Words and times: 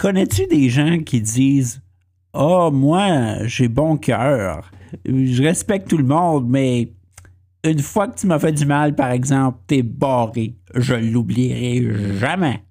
Connais-tu 0.00 0.46
des 0.46 0.70
gens 0.70 1.00
qui 1.00 1.20
disent 1.20 1.82
Oh, 2.32 2.70
moi, 2.72 3.44
j'ai 3.44 3.68
bon 3.68 3.98
cœur, 3.98 4.70
je 5.04 5.42
respecte 5.42 5.88
tout 5.88 5.98
le 5.98 6.04
monde, 6.04 6.48
mais 6.48 6.94
une 7.64 7.80
fois 7.80 8.08
que 8.08 8.18
tu 8.18 8.26
m'as 8.26 8.38
fait 8.38 8.52
du 8.52 8.64
mal, 8.64 8.94
par 8.94 9.10
exemple, 9.10 9.58
t'es 9.66 9.82
barré, 9.82 10.56
je 10.74 10.94
l'oublierai 10.94 12.16
jamais. 12.18 12.62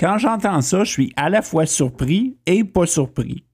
Quand 0.00 0.16
j'entends 0.16 0.62
ça, 0.62 0.84
je 0.84 0.90
suis 0.90 1.12
à 1.16 1.28
la 1.28 1.42
fois 1.42 1.66
surpris 1.66 2.38
et 2.46 2.64
pas 2.64 2.86
surpris. 2.86 3.44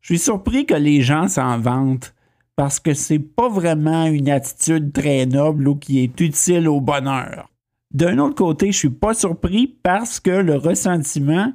Je 0.00 0.14
suis 0.14 0.20
surpris 0.20 0.64
que 0.64 0.74
les 0.74 1.00
gens 1.00 1.26
s'en 1.26 1.58
vantent 1.58 2.14
parce 2.54 2.78
que 2.78 2.94
c'est 2.94 3.18
pas 3.18 3.48
vraiment 3.48 4.06
une 4.06 4.30
attitude 4.30 4.92
très 4.92 5.26
noble 5.26 5.66
ou 5.66 5.74
qui 5.74 6.04
est 6.04 6.20
utile 6.20 6.68
au 6.68 6.80
bonheur. 6.80 7.50
D'un 7.90 8.18
autre 8.18 8.36
côté, 8.36 8.70
je 8.70 8.78
suis 8.78 8.90
pas 8.90 9.14
surpris 9.14 9.66
parce 9.82 10.20
que 10.20 10.30
le 10.30 10.54
ressentiment, 10.54 11.52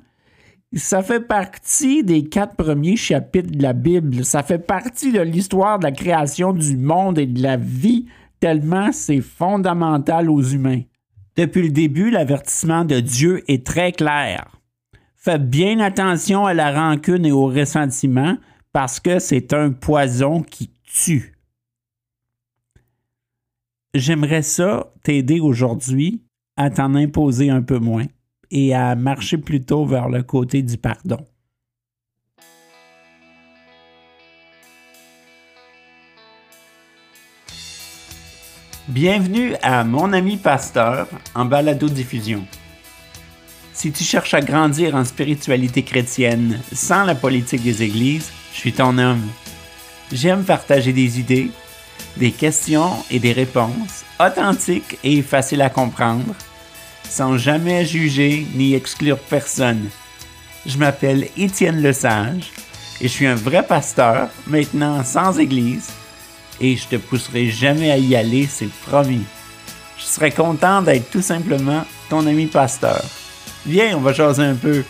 ça 0.80 1.04
fait 1.04 1.20
partie 1.20 2.04
des 2.04 2.24
quatre 2.24 2.56
premiers 2.56 2.96
chapitres 2.96 3.52
de 3.52 3.62
la 3.62 3.74
Bible. 3.74 4.26
Ça 4.26 4.42
fait 4.42 4.60
partie 4.60 5.12
de 5.12 5.22
l'histoire 5.22 5.78
de 5.78 5.84
la 5.84 5.92
création 5.92 6.52
du 6.52 6.78
monde 6.78 7.20
et 7.20 7.28
de 7.28 7.42
la 7.42 7.58
vie, 7.58 8.08
tellement 8.40 8.92
c'est 8.92 9.22
fondamental 9.22 10.30
aux 10.30 10.42
humains. 10.42 10.82
Depuis 11.36 11.64
le 11.64 11.70
début, 11.70 12.10
l'avertissement 12.10 12.86
de 12.86 13.00
Dieu 13.00 13.44
est 13.48 13.66
très 13.66 13.92
clair. 13.92 14.60
Faites 15.16 15.50
bien 15.50 15.80
attention 15.80 16.46
à 16.46 16.54
la 16.54 16.72
rancune 16.72 17.26
et 17.26 17.32
au 17.32 17.46
ressentiment 17.46 18.38
parce 18.72 19.00
que 19.00 19.20
c'est 19.20 19.54
un 19.54 19.72
poison 19.72 20.42
qui 20.42 20.72
tue. 20.84 21.36
J'aimerais 23.94 24.42
ça 24.42 24.92
t'aider 25.04 25.40
aujourd'hui 25.40 26.24
à 26.58 26.72
t'en 26.72 26.96
imposer 26.96 27.52
un 27.52 27.62
peu 27.62 27.78
moins 27.78 28.06
et 28.54 28.74
à 28.76 28.96
marcher 28.96 29.38
plutôt 29.38 29.84
vers 29.84 30.08
le 30.08 30.22
côté 30.22 30.62
du 30.62 30.78
pardon. 30.78 31.26
Bienvenue 38.88 39.56
à 39.64 39.84
Mon 39.84 40.14
ami 40.14 40.38
pasteur 40.38 41.08
en 41.34 41.46
balado-diffusion. 41.46 42.46
Si 43.74 43.92
tu 43.92 44.04
cherches 44.04 44.36
à 44.36 44.42
grandir 44.42 44.94
en 44.94 45.04
spiritualité 45.04 45.82
chrétienne 45.84 46.60
sans 46.72 47.06
la 47.06 47.16
politique 47.16 47.64
des 47.64 47.82
églises, 47.82 48.32
je 48.54 48.60
suis 48.60 48.74
ton 48.74 49.00
homme. 49.00 49.28
J'aime 50.12 50.44
partager 50.44 50.94
des 50.94 51.20
idées, 51.20 51.50
des 52.18 52.32
questions 52.32 52.92
et 53.10 53.20
des 53.20 53.32
réponses 53.32 54.06
authentiques 54.20 55.00
et 55.04 55.24
faciles 55.24 55.64
à 55.64 55.72
comprendre 55.72 56.36
sans 57.14 57.38
jamais 57.38 57.86
juger 57.86 58.48
ni 58.56 58.74
exclure 58.74 59.20
personne. 59.20 59.88
Je 60.66 60.80
m'appelle 60.80 61.28
Étienne 61.38 61.80
Lesage 61.80 62.52
et 63.00 63.08
je 63.08 63.14
suis 63.14 63.28
un 63.28 63.36
vrai 63.36 63.62
pasteur, 63.62 64.30
maintenant 64.48 65.04
sans 65.04 65.38
église, 65.38 65.92
et 66.60 66.76
je 66.76 66.88
te 66.88 66.96
pousserai 66.96 67.52
jamais 67.52 67.92
à 67.92 68.00
y 68.00 68.16
aller, 68.16 68.48
c'est 68.50 68.72
promis. 68.88 69.26
Je 70.00 70.06
serais 70.06 70.32
content 70.32 70.82
d'être 70.82 71.12
tout 71.12 71.22
simplement 71.22 71.86
ton 72.10 72.26
ami 72.26 72.48
pasteur. 72.48 73.04
Viens, 73.68 73.96
on 73.96 74.02
va 74.02 74.12
jaser 74.12 74.44
un 74.44 74.56
peu. 74.56 74.84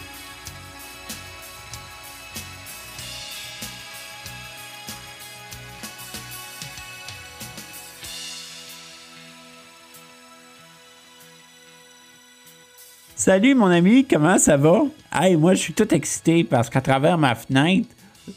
Salut 13.26 13.56
mon 13.56 13.68
ami, 13.68 14.04
comment 14.04 14.38
ça 14.38 14.58
va? 14.58 14.82
Hey, 15.14 15.38
moi 15.38 15.54
je 15.54 15.60
suis 15.62 15.74
tout 15.74 15.94
excité 15.94 16.44
parce 16.44 16.70
qu'à 16.70 16.82
travers 16.82 17.18
ma 17.18 17.36
fenêtre, 17.36 17.88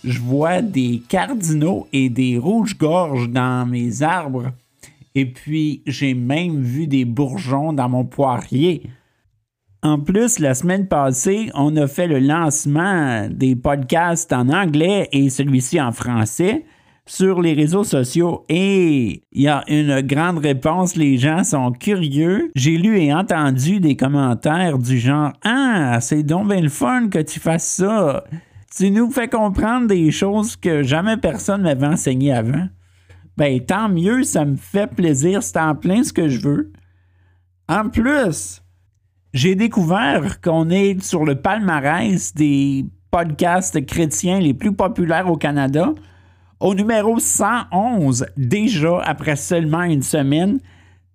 je 0.04 0.20
vois 0.20 0.62
des 0.62 1.02
cardinaux 1.08 1.88
et 1.92 2.08
des 2.08 2.38
rouges-gorges 2.38 3.28
dans 3.28 3.66
mes 3.66 4.04
arbres. 4.04 4.52
Et 5.16 5.26
puis 5.26 5.82
j'ai 5.88 6.14
même 6.14 6.60
vu 6.60 6.86
des 6.86 7.04
bourgeons 7.04 7.72
dans 7.72 7.88
mon 7.88 8.04
poirier. 8.04 8.88
En 9.82 9.98
plus, 9.98 10.38
la 10.38 10.54
semaine 10.54 10.86
passée, 10.86 11.50
on 11.54 11.76
a 11.76 11.88
fait 11.88 12.06
le 12.06 12.20
lancement 12.20 13.26
des 13.28 13.56
podcasts 13.56 14.32
en 14.32 14.50
anglais 14.50 15.08
et 15.10 15.30
celui-ci 15.30 15.80
en 15.80 15.90
français 15.90 16.64
sur 17.06 17.40
les 17.40 17.54
réseaux 17.54 17.84
sociaux 17.84 18.44
et 18.48 19.22
il 19.32 19.42
y 19.42 19.48
a 19.48 19.62
une 19.68 20.00
grande 20.02 20.38
réponse. 20.38 20.96
Les 20.96 21.16
gens 21.18 21.44
sont 21.44 21.70
curieux. 21.72 22.50
J'ai 22.56 22.76
lu 22.76 22.98
et 22.98 23.14
entendu 23.14 23.80
des 23.80 23.96
commentaires 23.96 24.78
du 24.78 24.98
genre 24.98 25.32
Ah, 25.44 25.98
c'est 26.00 26.24
donc 26.24 26.48
bien 26.48 26.60
le 26.60 26.68
fun 26.68 27.08
que 27.08 27.20
tu 27.20 27.38
fasses 27.38 27.66
ça. 27.66 28.24
Tu 28.76 28.90
nous 28.90 29.10
fais 29.10 29.28
comprendre 29.28 29.86
des 29.86 30.10
choses 30.10 30.56
que 30.56 30.82
jamais 30.82 31.16
personne 31.16 31.62
m'avait 31.62 31.86
enseigné 31.86 32.32
avant. 32.32 32.66
Ben, 33.36 33.60
tant 33.60 33.88
mieux, 33.88 34.24
ça 34.24 34.44
me 34.44 34.56
fait 34.56 34.88
plaisir. 34.88 35.42
C'est 35.42 35.58
en 35.58 35.74
plein 35.74 36.02
ce 36.02 36.12
que 36.12 36.28
je 36.28 36.40
veux. 36.40 36.72
En 37.68 37.88
plus, 37.88 38.62
j'ai 39.32 39.54
découvert 39.54 40.40
qu'on 40.40 40.70
est 40.70 41.02
sur 41.02 41.24
le 41.24 41.36
palmarès 41.36 42.34
des 42.34 42.86
podcasts 43.10 43.84
chrétiens 43.86 44.40
les 44.40 44.54
plus 44.54 44.74
populaires 44.74 45.30
au 45.30 45.36
Canada 45.36 45.94
au 46.60 46.74
numéro 46.74 47.18
111 47.18 48.26
déjà 48.36 49.00
après 49.02 49.36
seulement 49.36 49.82
une 49.82 50.02
semaine. 50.02 50.60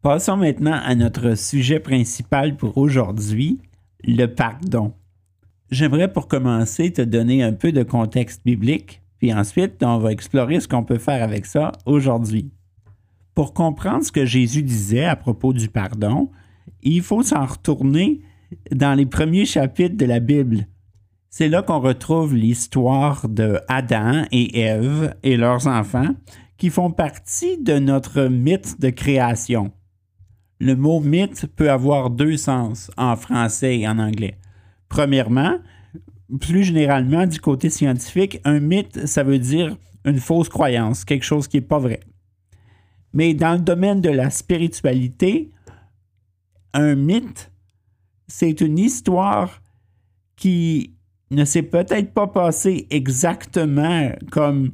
Passons 0.00 0.36
maintenant 0.36 0.78
à 0.82 0.94
notre 0.94 1.36
sujet 1.36 1.78
principal 1.78 2.56
pour 2.56 2.78
aujourd'hui, 2.78 3.60
le 4.02 4.26
pardon. 4.26 4.94
J'aimerais 5.70 6.12
pour 6.12 6.26
commencer 6.26 6.92
te 6.92 7.02
donner 7.02 7.42
un 7.42 7.52
peu 7.52 7.70
de 7.70 7.82
contexte 7.82 8.42
biblique 8.44 9.01
puis 9.22 9.32
ensuite, 9.32 9.84
on 9.84 9.98
va 9.98 10.10
explorer 10.10 10.58
ce 10.58 10.66
qu'on 10.66 10.82
peut 10.82 10.98
faire 10.98 11.22
avec 11.22 11.46
ça 11.46 11.70
aujourd'hui. 11.86 12.50
Pour 13.36 13.54
comprendre 13.54 14.02
ce 14.02 14.10
que 14.10 14.26
Jésus 14.26 14.64
disait 14.64 15.04
à 15.04 15.14
propos 15.14 15.52
du 15.52 15.68
pardon, 15.68 16.28
il 16.82 17.02
faut 17.02 17.22
s'en 17.22 17.46
retourner 17.46 18.20
dans 18.72 18.94
les 18.94 19.06
premiers 19.06 19.44
chapitres 19.44 19.96
de 19.96 20.06
la 20.06 20.18
Bible. 20.18 20.66
C'est 21.30 21.48
là 21.48 21.62
qu'on 21.62 21.78
retrouve 21.78 22.34
l'histoire 22.34 23.28
de 23.28 23.60
Adam 23.68 24.24
et 24.32 24.58
Ève 24.58 25.14
et 25.22 25.36
leurs 25.36 25.68
enfants 25.68 26.16
qui 26.58 26.68
font 26.68 26.90
partie 26.90 27.62
de 27.62 27.78
notre 27.78 28.22
mythe 28.24 28.80
de 28.80 28.90
création. 28.90 29.70
Le 30.58 30.74
mot 30.74 30.98
mythe 30.98 31.46
peut 31.54 31.70
avoir 31.70 32.10
deux 32.10 32.36
sens 32.36 32.90
en 32.96 33.14
français 33.14 33.78
et 33.78 33.86
en 33.86 34.00
anglais. 34.00 34.36
Premièrement, 34.88 35.58
plus 36.40 36.64
généralement, 36.64 37.26
du 37.26 37.40
côté 37.40 37.70
scientifique, 37.70 38.40
un 38.44 38.60
mythe, 38.60 39.06
ça 39.06 39.22
veut 39.22 39.38
dire 39.38 39.76
une 40.04 40.18
fausse 40.18 40.48
croyance, 40.48 41.04
quelque 41.04 41.24
chose 41.24 41.48
qui 41.48 41.58
n'est 41.58 41.62
pas 41.62 41.78
vrai. 41.78 42.00
Mais 43.12 43.34
dans 43.34 43.52
le 43.52 43.60
domaine 43.60 44.00
de 44.00 44.08
la 44.08 44.30
spiritualité, 44.30 45.50
un 46.72 46.94
mythe, 46.94 47.50
c'est 48.26 48.60
une 48.60 48.78
histoire 48.78 49.60
qui 50.36 50.94
ne 51.30 51.44
s'est 51.44 51.62
peut-être 51.62 52.12
pas 52.12 52.26
passée 52.26 52.86
exactement 52.90 54.10
comme 54.30 54.72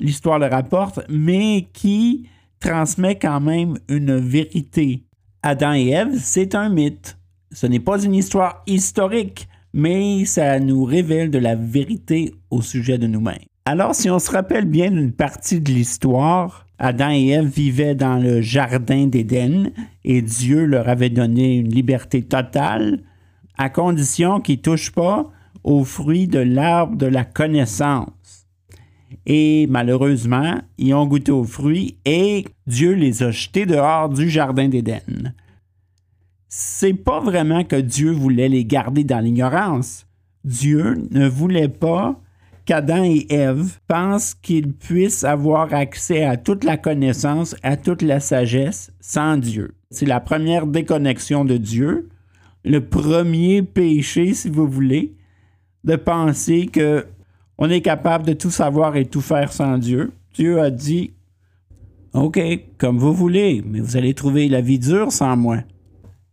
l'histoire 0.00 0.38
le 0.38 0.46
rapporte, 0.46 1.00
mais 1.08 1.68
qui 1.72 2.28
transmet 2.60 3.18
quand 3.18 3.40
même 3.40 3.78
une 3.88 4.16
vérité 4.16 5.04
Adam 5.42 5.74
et 5.74 5.88
Ève, 5.90 6.18
c'est 6.18 6.54
un 6.54 6.68
mythe. 6.68 7.18
Ce 7.52 7.66
n'est 7.66 7.80
pas 7.80 8.02
une 8.02 8.14
histoire 8.14 8.62
historique, 8.66 9.48
mais 9.76 10.24
ça 10.24 10.58
nous 10.58 10.84
révèle 10.84 11.30
de 11.30 11.38
la 11.38 11.54
vérité 11.54 12.34
au 12.50 12.62
sujet 12.62 12.96
de 12.96 13.06
nous-mêmes. 13.06 13.44
Alors, 13.66 13.94
si 13.94 14.08
on 14.08 14.18
se 14.18 14.30
rappelle 14.30 14.64
bien 14.64 14.90
d'une 14.90 15.12
partie 15.12 15.60
de 15.60 15.70
l'histoire, 15.70 16.66
Adam 16.78 17.10
et 17.10 17.28
Ève 17.28 17.46
vivaient 17.46 17.94
dans 17.94 18.16
le 18.16 18.40
jardin 18.40 19.06
d'Éden 19.06 19.70
et 20.02 20.22
Dieu 20.22 20.64
leur 20.64 20.88
avait 20.88 21.10
donné 21.10 21.56
une 21.58 21.68
liberté 21.68 22.22
totale 22.22 23.00
à 23.58 23.68
condition 23.68 24.40
qu'ils 24.40 24.56
ne 24.56 24.62
touchent 24.62 24.92
pas 24.92 25.30
aux 25.62 25.84
fruits 25.84 26.26
de 26.26 26.38
l'arbre 26.38 26.96
de 26.96 27.06
la 27.06 27.24
connaissance. 27.24 28.46
Et 29.26 29.66
malheureusement, 29.68 30.54
ils 30.78 30.94
ont 30.94 31.06
goûté 31.06 31.32
aux 31.32 31.44
fruits 31.44 31.98
et 32.06 32.46
Dieu 32.66 32.94
les 32.94 33.22
a 33.22 33.30
jetés 33.30 33.66
dehors 33.66 34.08
du 34.08 34.30
jardin 34.30 34.68
d'Éden. 34.68 35.34
C'est 36.48 36.94
pas 36.94 37.20
vraiment 37.20 37.64
que 37.64 37.76
Dieu 37.76 38.12
voulait 38.12 38.48
les 38.48 38.64
garder 38.64 39.04
dans 39.04 39.18
l'ignorance. 39.18 40.06
Dieu 40.44 40.96
ne 41.10 41.28
voulait 41.28 41.68
pas 41.68 42.20
qu'Adam 42.66 43.02
et 43.04 43.26
Ève 43.30 43.78
pensent 43.88 44.34
qu'ils 44.34 44.72
puissent 44.72 45.24
avoir 45.24 45.72
accès 45.72 46.24
à 46.24 46.36
toute 46.36 46.64
la 46.64 46.76
connaissance, 46.76 47.56
à 47.62 47.76
toute 47.76 48.02
la 48.02 48.20
sagesse 48.20 48.92
sans 49.00 49.36
Dieu. 49.36 49.74
C'est 49.90 50.06
la 50.06 50.20
première 50.20 50.66
déconnexion 50.66 51.44
de 51.44 51.56
Dieu, 51.56 52.08
le 52.64 52.84
premier 52.84 53.62
péché, 53.62 54.34
si 54.34 54.48
vous 54.48 54.68
voulez, 54.68 55.14
de 55.84 55.96
penser 55.96 56.66
que 56.66 57.06
on 57.58 57.70
est 57.70 57.80
capable 57.80 58.26
de 58.26 58.34
tout 58.34 58.50
savoir 58.50 58.96
et 58.96 59.06
tout 59.06 59.20
faire 59.20 59.52
sans 59.52 59.78
Dieu. 59.78 60.12
Dieu 60.34 60.60
a 60.60 60.70
dit 60.70 61.12
OK, 62.12 62.38
comme 62.78 62.98
vous 62.98 63.14
voulez, 63.14 63.62
mais 63.66 63.80
vous 63.80 63.96
allez 63.96 64.14
trouver 64.14 64.48
la 64.48 64.60
vie 64.60 64.78
dure 64.78 65.12
sans 65.12 65.36
moi. 65.36 65.58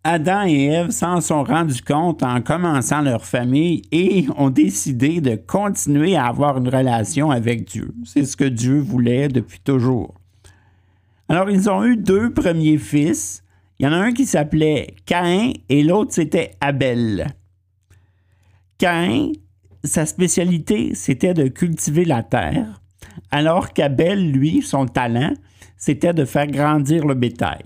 Adam 0.05 0.45
et 0.45 0.65
Ève 0.65 0.89
s'en 0.91 1.21
sont 1.21 1.43
rendus 1.43 1.81
compte 1.81 2.23
en 2.23 2.41
commençant 2.41 3.01
leur 3.01 3.25
famille 3.25 3.83
et 3.93 4.25
ont 4.35 4.49
décidé 4.49 5.21
de 5.21 5.35
continuer 5.35 6.17
à 6.17 6.25
avoir 6.25 6.57
une 6.57 6.67
relation 6.67 7.31
avec 7.31 7.65
Dieu. 7.65 7.93
C'est 8.03 8.25
ce 8.25 8.35
que 8.35 8.43
Dieu 8.43 8.79
voulait 8.79 9.29
depuis 9.29 9.61
toujours. 9.61 10.13
Alors, 11.29 11.49
ils 11.49 11.69
ont 11.69 11.85
eu 11.85 11.95
deux 11.95 12.33
premiers 12.33 12.77
fils. 12.77 13.43
Il 13.79 13.85
y 13.85 13.89
en 13.89 13.93
a 13.93 13.97
un 13.97 14.11
qui 14.11 14.25
s'appelait 14.25 14.95
Caïn 15.05 15.53
et 15.69 15.83
l'autre 15.83 16.13
c'était 16.13 16.51
Abel. 16.59 17.27
Caïn, 18.77 19.31
sa 19.85 20.05
spécialité, 20.05 20.95
c'était 20.95 21.33
de 21.33 21.47
cultiver 21.47 22.03
la 22.03 22.23
terre, 22.23 22.81
alors 23.31 23.71
qu'Abel, 23.71 24.31
lui, 24.31 24.61
son 24.61 24.85
talent, 24.85 25.33
c'était 25.77 26.13
de 26.13 26.25
faire 26.25 26.47
grandir 26.47 27.05
le 27.05 27.15
bétail. 27.15 27.63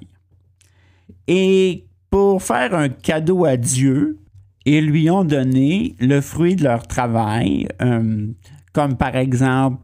Et 1.27 1.87
pour 2.17 2.41
faire 2.41 2.73
un 2.73 2.89
cadeau 2.89 3.45
à 3.45 3.57
Dieu, 3.57 4.17
ils 4.65 4.87
lui 4.87 5.07
ont 5.11 5.23
donné 5.23 5.95
le 5.99 6.19
fruit 6.19 6.55
de 6.55 6.63
leur 6.63 6.87
travail, 6.87 7.67
euh, 7.79 8.25
comme 8.73 8.97
par 8.97 9.15
exemple 9.15 9.83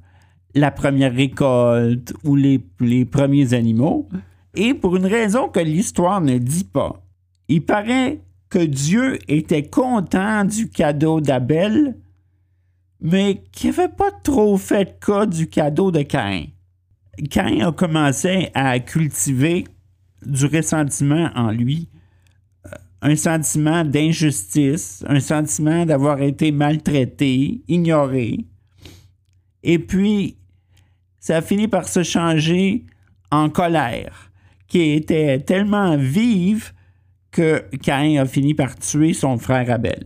la 0.56 0.72
première 0.72 1.14
récolte 1.14 2.12
ou 2.24 2.36
les, 2.36 2.58
premiers 3.06 3.54
animaux. 3.54 4.10
Et 4.56 4.74
pour 4.74 4.96
une 4.96 5.06
raison 5.06 5.48
que 5.48 5.60
l'histoire 5.60 6.22
ne 6.22 6.40
dit 6.40 6.64
pas, 6.64 7.06
il 7.50 7.64
paraît 7.64 8.22
que 8.50 8.66
Dieu 8.66 9.20
était 9.28 9.70
content 9.70 10.44
du 10.44 10.72
cadeau 10.72 11.22
d'Abel, 11.22 12.00
mais 13.00 13.44
qu'il 13.52 13.70
n'avait 13.70 13.90
pas 13.90 14.10
trop 14.24 14.58
fait 14.58 15.00
cas 15.00 15.28
du 15.28 15.50
cadeau 15.50 15.92
de 15.92 16.02
Caïn. 16.02 16.48
Caïn 17.30 17.68
a 17.68 17.72
commencé 17.72 18.50
à 18.56 18.80
cultiver 18.80 19.66
du 20.26 20.48
ressentiment 20.48 21.30
en 21.36 21.52
lui 21.52 21.90
un 23.04 23.18
sentiment 23.18 23.84
d'injustice, 23.84 25.04
un 25.08 25.20
sentiment 25.20 25.86
d'avoir 25.86 26.22
été 26.22 26.54
maltraité, 26.54 27.62
ignoré. 27.68 28.46
Et 29.62 29.78
puis, 29.78 30.38
ça 31.20 31.38
a 31.38 31.42
fini 31.42 31.68
par 31.68 31.88
se 31.88 32.02
changer 32.02 32.86
en 33.30 33.50
colère, 33.50 34.32
qui 34.68 34.92
était 34.92 35.40
tellement 35.42 35.98
vive 35.98 36.72
que 37.32 37.66
Caïn 37.82 38.22
a 38.22 38.26
fini 38.26 38.54
par 38.54 38.78
tuer 38.78 39.14
son 39.14 39.38
frère 39.38 39.70
Abel. 39.70 40.06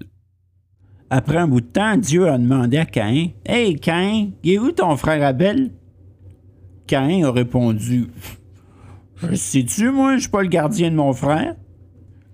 Après 1.12 1.38
un 1.38 1.48
bout 1.48 1.62
de 1.62 1.68
temps, 1.68 1.98
Dieu 1.98 2.28
a 2.28 2.38
demandé 2.38 2.78
à 2.78 2.86
Caïn 2.86 3.30
Hey 3.46 3.76
Caïn, 3.76 4.32
est 4.44 4.58
où 4.58 4.72
ton 4.72 4.98
frère 4.98 5.24
Abel 5.24 5.72
Caïn 6.88 7.26
a 7.26 7.32
répondu 7.32 8.08
Je 9.22 9.36
sais-tu, 9.36 9.92
moi, 9.92 10.16
je 10.16 10.22
suis 10.22 10.30
pas 10.30 10.42
le 10.42 10.48
gardien 10.48 10.90
de 10.90 10.96
mon 10.96 11.14
frère. 11.14 11.56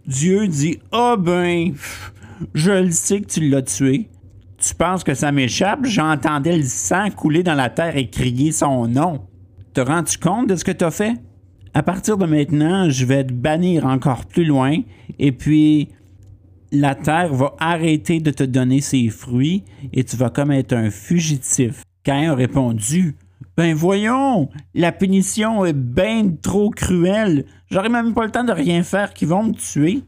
Dieu 0.06 0.48
dit 0.48 0.80
Ah 0.92 1.16
ben, 1.18 1.74
je 2.54 2.72
le 2.72 2.92
sais 2.92 3.22
que 3.22 3.28
tu 3.28 3.50
l'as 3.50 3.62
tué. 3.62 4.10
Tu 4.58 4.76
penses 4.76 5.04
que 5.04 5.14
ça 5.14 5.32
m'échappe? 5.32 5.86
J'entendais 5.86 6.58
le 6.58 6.64
sang 6.64 7.10
couler 7.10 7.44
dans 7.44 7.54
la 7.54 7.70
terre 7.70 7.98
et 7.98 8.10
crier 8.10 8.52
son 8.52 8.88
nom. 8.88 9.22
Te 9.74 9.82
rends-tu 9.82 10.18
compte 10.18 10.48
de 10.48 10.56
ce 10.56 10.64
que 10.64 10.72
tu 10.72 10.84
as 10.84 10.92
fait? 10.92 11.14
À 11.74 11.84
partir 11.84 12.18
de 12.18 12.26
maintenant, 12.26 12.90
je 12.90 13.06
vais 13.06 13.24
te 13.24 13.34
bannir 13.34 13.86
encore 13.86 14.26
plus 14.26 14.46
loin 14.46 14.78
et 15.20 15.32
puis 15.32 15.90
la 16.72 16.96
terre 16.96 17.34
va 17.34 17.56
arrêter 17.60 18.20
de 18.20 18.32
te 18.32 18.44
donner 18.44 18.82
ses 18.82 19.10
fruits 19.10 19.64
et 19.92 20.04
tu 20.04 20.16
vas 20.18 20.30
comme 20.30 20.52
être 20.52 20.74
un 20.74 20.92
fugitif. 20.92 21.84
Caïn 22.04 22.32
a 22.32 22.36
répondu 22.36 23.16
ben 23.56 23.76
voyons, 23.76 24.50
la 24.74 24.92
punition 24.92 25.64
est 25.66 25.74
bien 25.74 26.32
trop 26.42 26.72
cruelle. 26.72 27.46
J'aurais 27.70 27.90
même 27.90 28.14
pas 28.14 28.26
le 28.26 28.32
temps 28.32 28.44
de 28.44 28.52
rien 28.52 28.84
faire 28.84 29.14
qui 29.14 29.26
vont 29.26 29.44
me 29.44 29.54
tuer. 29.54 30.04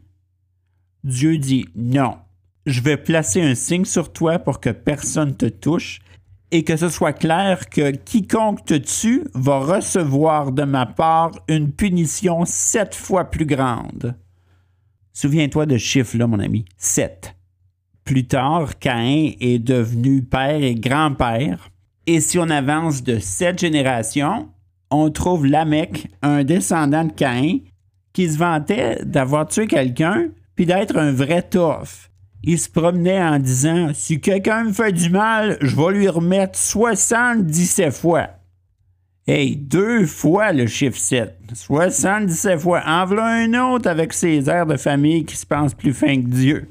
Dieu 1.03 1.37
dit 1.37 1.67
non. 1.75 2.17
Je 2.65 2.81
vais 2.81 2.97
placer 2.97 3.41
un 3.43 3.53
signe 3.53 3.85
sur 3.85 4.11
toi 4.11 4.39
pour 4.39 4.59
que 4.59 4.71
personne 4.71 5.35
te 5.35 5.45
touche 5.45 5.99
et 6.49 6.63
que 6.63 6.75
ce 6.77 6.89
soit 6.89 7.13
clair 7.13 7.69
que 7.69 7.91
quiconque 7.91 8.65
te 8.65 8.73
tue 8.73 9.23
va 9.35 9.59
recevoir 9.59 10.51
de 10.51 10.63
ma 10.63 10.87
part 10.87 11.31
une 11.47 11.71
punition 11.71 12.45
sept 12.45 12.95
fois 12.95 13.25
plus 13.25 13.45
grande. 13.45 14.15
Souviens-toi 15.13 15.67
de 15.67 15.77
ce 15.77 15.83
chiffre-là, 15.83 16.25
mon 16.25 16.39
ami. 16.39 16.65
Sept. 16.77 17.35
Plus 18.03 18.25
tard, 18.25 18.79
Caïn 18.79 19.33
est 19.39 19.59
devenu 19.59 20.23
père 20.23 20.63
et 20.63 20.75
grand-père 20.75 21.69
et 22.07 22.19
si 22.19 22.37
on 22.37 22.49
avance 22.49 23.03
de 23.03 23.19
sept 23.19 23.59
générations, 23.59 24.49
on 24.91 25.09
trouve 25.09 25.45
Lamech, 25.45 26.07
un 26.21 26.43
descendant 26.43 27.05
de 27.05 27.11
Caïn, 27.11 27.59
qui 28.13 28.29
se 28.29 28.37
vantait 28.37 28.99
d'avoir 29.03 29.47
tué 29.47 29.67
quelqu'un 29.67 30.29
puis 30.55 30.65
d'être 30.65 30.97
un 30.97 31.11
vrai 31.11 31.41
tough. 31.41 32.09
Il 32.43 32.59
se 32.59 32.69
promenait 32.69 33.21
en 33.21 33.39
disant 33.39 33.89
Si 33.93 34.21
quelqu'un 34.21 34.65
me 34.65 34.73
fait 34.73 34.91
du 34.91 35.09
mal, 35.09 35.57
je 35.61 35.75
vais 35.75 35.97
lui 35.97 36.07
remettre 36.07 36.57
77 36.57 37.91
fois. 37.91 38.29
Hey, 39.27 39.55
deux 39.55 40.05
fois 40.05 40.53
le 40.53 40.67
chiffre 40.67 40.97
7. 40.97 41.35
77 41.51 42.59
fois. 42.59 42.83
En 42.85 43.05
voilà 43.05 43.25
un 43.25 43.53
autre 43.55 43.89
avec 43.89 44.13
ses 44.13 44.47
airs 44.47 44.67
de 44.67 44.77
famille 44.77 45.25
qui 45.25 45.35
se 45.35 45.45
pense 45.45 45.73
plus 45.73 45.93
fin 45.93 46.15
que 46.21 46.27
Dieu. 46.27 46.69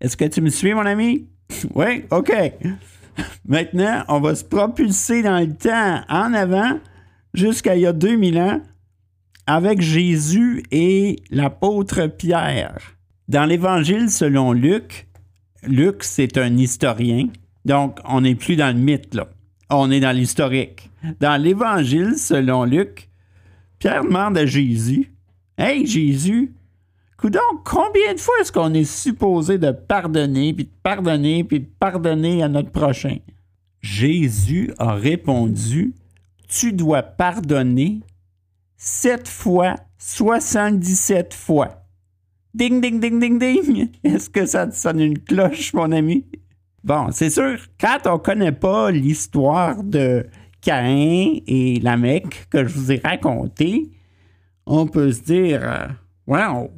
Est-ce 0.00 0.16
que 0.16 0.24
tu 0.24 0.40
me 0.40 0.48
suis, 0.48 0.72
mon 0.72 0.86
ami? 0.86 1.26
oui? 1.74 2.04
OK. 2.10 2.32
Maintenant, 3.46 4.04
on 4.08 4.20
va 4.20 4.34
se 4.34 4.44
propulser 4.44 5.22
dans 5.22 5.38
le 5.38 5.54
temps 5.54 6.02
en 6.08 6.32
avant 6.32 6.78
jusqu'à 7.32 7.76
il 7.76 7.82
y 7.82 7.86
a 7.86 7.92
2000 7.92 8.38
ans 8.38 8.60
avec 9.46 9.80
Jésus 9.80 10.62
et 10.70 11.16
l'apôtre 11.30 12.06
Pierre. 12.06 12.96
Dans 13.28 13.44
l'Évangile 13.44 14.10
selon 14.10 14.52
Luc, 14.52 15.08
Luc, 15.66 16.02
c'est 16.02 16.38
un 16.38 16.56
historien, 16.56 17.28
donc 17.64 17.98
on 18.04 18.20
n'est 18.20 18.34
plus 18.34 18.56
dans 18.56 18.74
le 18.74 18.80
mythe. 18.80 19.18
On 19.70 19.90
est 19.90 20.00
dans 20.00 20.14
l'historique. 20.14 20.90
Dans 21.20 21.40
l'Évangile 21.40 22.16
selon 22.16 22.64
Luc, 22.64 23.08
Pierre 23.78 24.04
demande 24.04 24.38
à 24.38 24.46
Jésus 24.46 25.10
Hey 25.56 25.86
Jésus, 25.86 26.52
donc, 27.30 27.64
combien 27.64 28.14
de 28.14 28.20
fois 28.20 28.34
est-ce 28.40 28.52
qu'on 28.52 28.74
est 28.74 28.84
supposé 28.84 29.58
de 29.58 29.70
pardonner, 29.70 30.52
puis 30.52 30.64
de 30.64 30.70
pardonner, 30.82 31.44
puis 31.44 31.60
de 31.60 31.68
pardonner 31.78 32.42
à 32.42 32.48
notre 32.48 32.70
prochain? 32.70 33.18
Jésus 33.80 34.72
a 34.78 34.94
répondu, 34.94 35.94
tu 36.48 36.72
dois 36.72 37.02
pardonner 37.02 38.00
sept 38.76 39.28
fois, 39.28 39.76
77 39.98 41.34
fois. 41.34 41.84
Ding, 42.54 42.80
ding, 42.80 43.00
ding, 43.00 43.18
ding, 43.18 43.38
ding. 43.38 43.88
Est-ce 44.04 44.30
que 44.30 44.46
ça 44.46 44.66
te 44.66 44.74
sonne 44.74 45.00
une 45.00 45.18
cloche, 45.18 45.72
mon 45.74 45.90
ami? 45.92 46.24
Bon, 46.84 47.08
c'est 47.10 47.30
sûr, 47.30 47.58
quand 47.80 48.06
on 48.06 48.14
ne 48.14 48.18
connaît 48.18 48.52
pas 48.52 48.90
l'histoire 48.90 49.82
de 49.82 50.26
Caïn 50.60 51.40
et 51.46 51.80
la 51.80 51.96
Mecque 51.96 52.46
que 52.50 52.64
je 52.66 52.74
vous 52.74 52.92
ai 52.92 53.00
raconté, 53.02 53.90
on 54.66 54.86
peut 54.86 55.10
se 55.12 55.22
dire, 55.22 55.60
euh, 55.62 55.88
wow, 56.26 56.70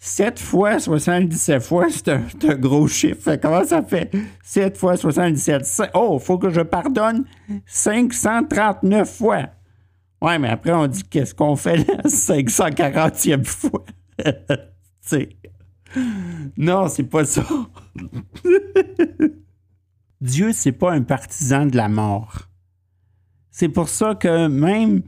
7 0.00 0.38
fois 0.38 0.78
77 0.78 1.62
fois, 1.62 1.86
c'est 1.90 2.08
un, 2.08 2.22
gros 2.54 2.86
chiffre. 2.86 3.34
Comment 3.36 3.64
ça 3.64 3.82
fait 3.82 4.10
7 4.44 4.76
fois 4.76 4.96
77? 4.96 5.90
Oh, 5.94 6.18
il 6.20 6.24
faut 6.24 6.38
que 6.38 6.50
je 6.50 6.60
pardonne 6.60 7.24
539 7.66 9.10
fois. 9.10 9.48
Ouais, 10.20 10.38
mais 10.38 10.48
après, 10.48 10.72
on 10.72 10.86
dit 10.86 11.02
qu'est-ce 11.04 11.34
qu'on 11.34 11.56
fait 11.56 11.78
la 11.78 12.02
540e 12.04 13.44
fois? 13.44 13.84
Non, 16.58 16.88
c'est 16.88 17.04
pas 17.04 17.24
ça. 17.24 17.46
Dieu, 20.20 20.52
c'est 20.52 20.72
pas 20.72 20.92
un 20.92 21.02
partisan 21.02 21.64
de 21.66 21.76
la 21.76 21.88
mort. 21.88 22.48
C'est 23.50 23.70
pour 23.70 23.88
ça 23.88 24.14
que 24.14 24.48
même 24.48 25.02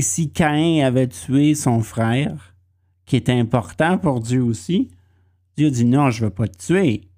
si 0.00 0.30
Caïn 0.30 0.84
avait 0.84 1.08
tué 1.08 1.54
son 1.54 1.80
frère, 1.80 2.49
qui 3.10 3.16
était 3.16 3.32
important 3.32 3.98
pour 3.98 4.20
Dieu 4.20 4.40
aussi, 4.40 4.88
Dieu 5.56 5.68
dit 5.68 5.84
non, 5.84 6.10
je 6.10 6.22
ne 6.22 6.28
vais 6.28 6.32
pas 6.32 6.46
te 6.46 6.64
tuer, 6.64 7.08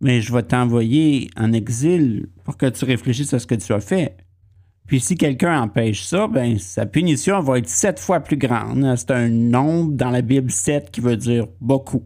mais 0.00 0.20
je 0.20 0.34
vais 0.34 0.42
t'envoyer 0.42 1.30
en 1.36 1.52
exil 1.52 2.26
pour 2.42 2.56
que 2.56 2.66
tu 2.66 2.84
réfléchisses 2.84 3.32
à 3.32 3.38
ce 3.38 3.46
que 3.46 3.54
tu 3.54 3.72
as 3.72 3.78
fait. 3.78 4.16
Puis 4.88 4.98
si 4.98 5.14
quelqu'un 5.14 5.62
empêche 5.62 6.02
ça, 6.02 6.26
ben 6.26 6.58
sa 6.58 6.84
punition 6.84 7.38
va 7.42 7.58
être 7.58 7.68
sept 7.68 8.00
fois 8.00 8.18
plus 8.18 8.38
grande. 8.38 8.92
C'est 8.96 9.12
un 9.12 9.28
nombre 9.28 9.92
dans 9.92 10.10
la 10.10 10.20
Bible 10.20 10.50
sept 10.50 10.90
qui 10.90 11.00
veut 11.00 11.16
dire 11.16 11.46
beaucoup. 11.60 12.02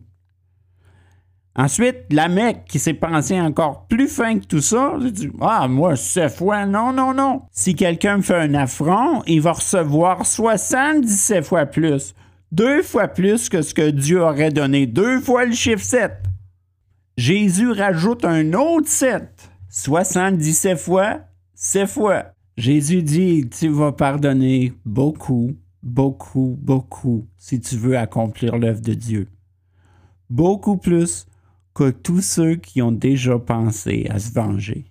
Ensuite, 1.56 2.04
la 2.10 2.28
mec 2.28 2.66
qui 2.66 2.78
s'est 2.78 2.92
pensé 2.92 3.40
encore 3.40 3.86
plus 3.86 4.08
fin 4.08 4.38
que 4.38 4.44
tout 4.44 4.60
ça, 4.60 4.98
dit 5.00 5.30
Ah, 5.40 5.66
moi, 5.66 5.96
sept 5.96 6.30
fois, 6.30 6.66
non, 6.66 6.92
non, 6.92 7.14
non. 7.14 7.40
Si 7.52 7.74
quelqu'un 7.74 8.18
me 8.18 8.22
fait 8.22 8.36
un 8.36 8.52
affront, 8.52 9.22
il 9.26 9.40
va 9.40 9.52
recevoir 9.52 10.26
77 10.26 11.42
fois 11.42 11.64
plus. 11.64 12.14
Deux 12.54 12.84
fois 12.84 13.08
plus 13.08 13.48
que 13.48 13.62
ce 13.62 13.74
que 13.74 13.90
Dieu 13.90 14.22
aurait 14.22 14.52
donné. 14.52 14.86
Deux 14.86 15.20
fois 15.20 15.44
le 15.44 15.54
chiffre 15.54 15.82
7. 15.82 16.12
Jésus 17.16 17.72
rajoute 17.72 18.24
un 18.24 18.52
autre 18.52 18.86
7. 18.86 19.50
77 19.70 20.78
fois, 20.78 21.22
7 21.54 21.88
fois. 21.88 22.26
Jésus 22.56 23.02
dit 23.02 23.50
Tu 23.50 23.70
vas 23.70 23.90
pardonner 23.90 24.72
beaucoup, 24.84 25.56
beaucoup, 25.82 26.56
beaucoup 26.62 27.26
si 27.36 27.58
tu 27.58 27.76
veux 27.76 27.98
accomplir 27.98 28.56
l'œuvre 28.56 28.82
de 28.82 28.94
Dieu. 28.94 29.26
Beaucoup 30.30 30.76
plus 30.76 31.26
que 31.74 31.90
tous 31.90 32.20
ceux 32.20 32.54
qui 32.54 32.82
ont 32.82 32.92
déjà 32.92 33.36
pensé 33.36 34.06
à 34.10 34.20
se 34.20 34.32
venger. 34.32 34.84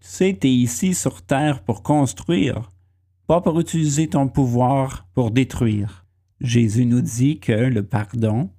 Tu 0.00 0.08
sais, 0.08 0.38
tu 0.40 0.48
es 0.48 0.52
ici 0.52 0.94
sur 0.94 1.22
Terre 1.22 1.62
pour 1.62 1.84
construire, 1.84 2.68
pas 3.28 3.40
pour 3.40 3.60
utiliser 3.60 4.08
ton 4.08 4.26
pouvoir 4.26 5.06
pour 5.14 5.30
détruire. 5.30 5.99
Jésus 6.40 6.86
nous 6.86 7.02
dit 7.02 7.38
que 7.38 7.52
le 7.52 7.82
pardon, 7.82 8.50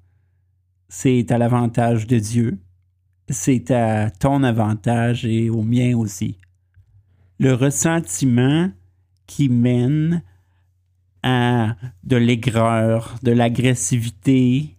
c'est 0.87 1.31
à 1.31 1.37
l'avantage 1.37 2.05
de 2.05 2.19
Dieu, 2.19 2.59
c'est 3.29 3.71
à 3.71 4.11
ton 4.11 4.43
avantage 4.43 5.25
et 5.25 5.49
au 5.49 5.63
mien 5.63 5.97
aussi. 5.97 6.37
Le 7.39 7.53
ressentiment 7.53 8.69
qui 9.25 9.49
mène 9.49 10.21
à 11.23 11.75
de 12.03 12.17
l'aigreur, 12.17 13.15
de 13.23 13.31
l'agressivité, 13.31 14.77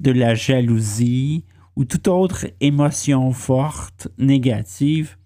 de 0.00 0.10
la 0.10 0.34
jalousie, 0.34 1.44
ou 1.76 1.84
toute 1.84 2.08
autre 2.08 2.46
émotion 2.60 3.32
forte, 3.32 4.08
négative, 4.18 5.16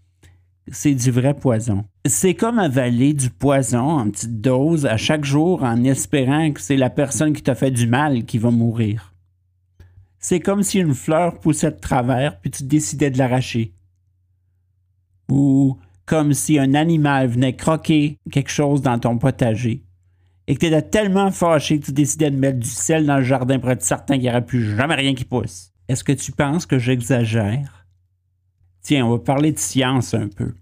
c'est 0.69 0.95
du 0.95 1.11
vrai 1.11 1.35
poison. 1.35 1.85
C'est 2.07 2.35
comme 2.35 2.59
avaler 2.59 3.13
du 3.13 3.31
poison 3.31 3.99
en 3.99 4.11
petite 4.11 4.41
dose 4.41 4.87
à 4.87 4.97
chaque 4.97 5.25
jour 5.25 5.63
en 5.63 5.83
espérant 5.85 6.51
que 6.53 6.61
c'est 6.61 6.77
la 6.77 6.91
personne 6.91 7.33
qui 7.33 7.43
t'a 7.43 7.55
fait 7.55 7.71
du 7.71 7.87
mal 7.87 8.25
qui 8.25 8.39
va 8.39 8.51
mourir. 8.51 9.13
C'est 10.19 10.41
comme 10.41 10.63
si 10.63 10.79
une 10.79 10.95
fleur 10.95 11.39
poussait 11.41 11.71
de 11.71 11.79
travers 11.79 12.39
puis 12.41 12.51
tu 12.51 12.65
décidais 12.65 13.11
de 13.11 13.19
l'arracher. 13.19 13.73
Ou 15.31 15.79
comme 16.07 16.35
si 16.35 16.59
un 16.59 16.75
animal 16.75 17.29
venait 17.29 17.57
croquer 17.57 18.19
quelque 18.31 18.51
chose 18.51 18.83
dans 18.83 18.99
ton 18.99 19.17
potager 19.19 19.85
et 20.47 20.55
que 20.55 20.61
tu 20.61 20.67
étais 20.67 20.83
tellement 20.83 21.31
fâché 21.31 21.79
que 21.79 21.87
tu 21.87 21.93
décidais 21.93 22.31
de 22.31 22.37
mettre 22.37 22.59
du 22.59 22.69
sel 22.69 23.07
dans 23.07 23.19
le 23.19 23.23
jardin 23.23 23.61
pour 23.61 23.71
être 23.71 23.83
certain 23.83 24.15
qu'il 24.15 24.25
n'y 24.25 24.31
aurait 24.31 24.45
plus 24.45 24.77
jamais 24.77 24.97
rien 24.97 25.15
qui 25.15 25.25
pousse. 25.25 25.71
Est-ce 25.89 26.03
que 26.03 26.13
tu 26.13 26.33
penses 26.33 26.67
que 26.67 26.79
j'exagère? 26.79 27.80
Tiens, 28.83 29.07
on 29.07 29.11
va 29.11 29.19
parler 29.19 29.53
de 29.53 29.59
science 29.59 30.15
un 30.15 30.29
peu. 30.29 30.55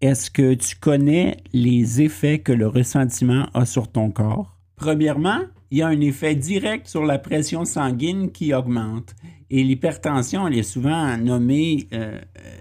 Est-ce 0.00 0.30
que 0.30 0.54
tu 0.54 0.76
connais 0.76 1.36
les 1.52 2.00
effets 2.00 2.38
que 2.38 2.52
le 2.52 2.66
ressentiment 2.66 3.46
a 3.54 3.66
sur 3.66 3.88
ton 3.88 4.10
corps? 4.10 4.56
Premièrement, 4.76 5.40
il 5.70 5.78
y 5.78 5.82
a 5.82 5.88
un 5.88 6.00
effet 6.00 6.34
direct 6.34 6.86
sur 6.86 7.04
la 7.04 7.18
pression 7.18 7.64
sanguine 7.64 8.32
qui 8.32 8.54
augmente. 8.54 9.14
Et 9.50 9.62
l'hypertension, 9.62 10.48
elle 10.48 10.58
est 10.58 10.62
souvent 10.62 11.16
nommée 11.18 11.86
euh, 11.92 12.18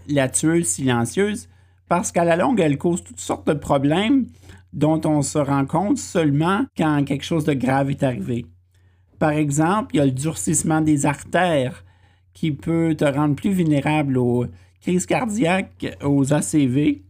la 0.07 0.27
tueuse 0.27 0.67
silencieuse 0.67 1.47
parce 1.87 2.11
qu'à 2.11 2.23
la 2.23 2.35
longue, 2.35 2.59
elle 2.59 2.77
cause 2.77 3.03
toutes 3.03 3.19
sortes 3.19 3.47
de 3.47 3.53
problèmes 3.53 4.27
dont 4.73 5.01
on 5.05 5.21
se 5.21 5.39
rend 5.39 5.65
compte 5.65 5.97
seulement 5.97 6.65
quand 6.77 7.03
quelque 7.03 7.25
chose 7.25 7.45
de 7.45 7.53
grave 7.53 7.89
est 7.89 8.03
arrivé. 8.03 8.45
Par 9.17 9.31
exemple, 9.31 9.95
il 9.95 9.97
y 9.97 10.01
a 10.01 10.05
le 10.05 10.11
durcissement 10.11 10.81
des 10.81 11.05
artères 11.05 11.83
qui 12.39 12.53
peut 12.53 12.95
te 12.95 13.03
rendre 13.03 13.35
plus 13.35 13.51
vulnérable 13.51 14.17
aux 14.17 14.45
crises 14.79 15.05
cardiaques, 15.05 15.97
aux 16.01 16.33
ACV. 16.33 17.03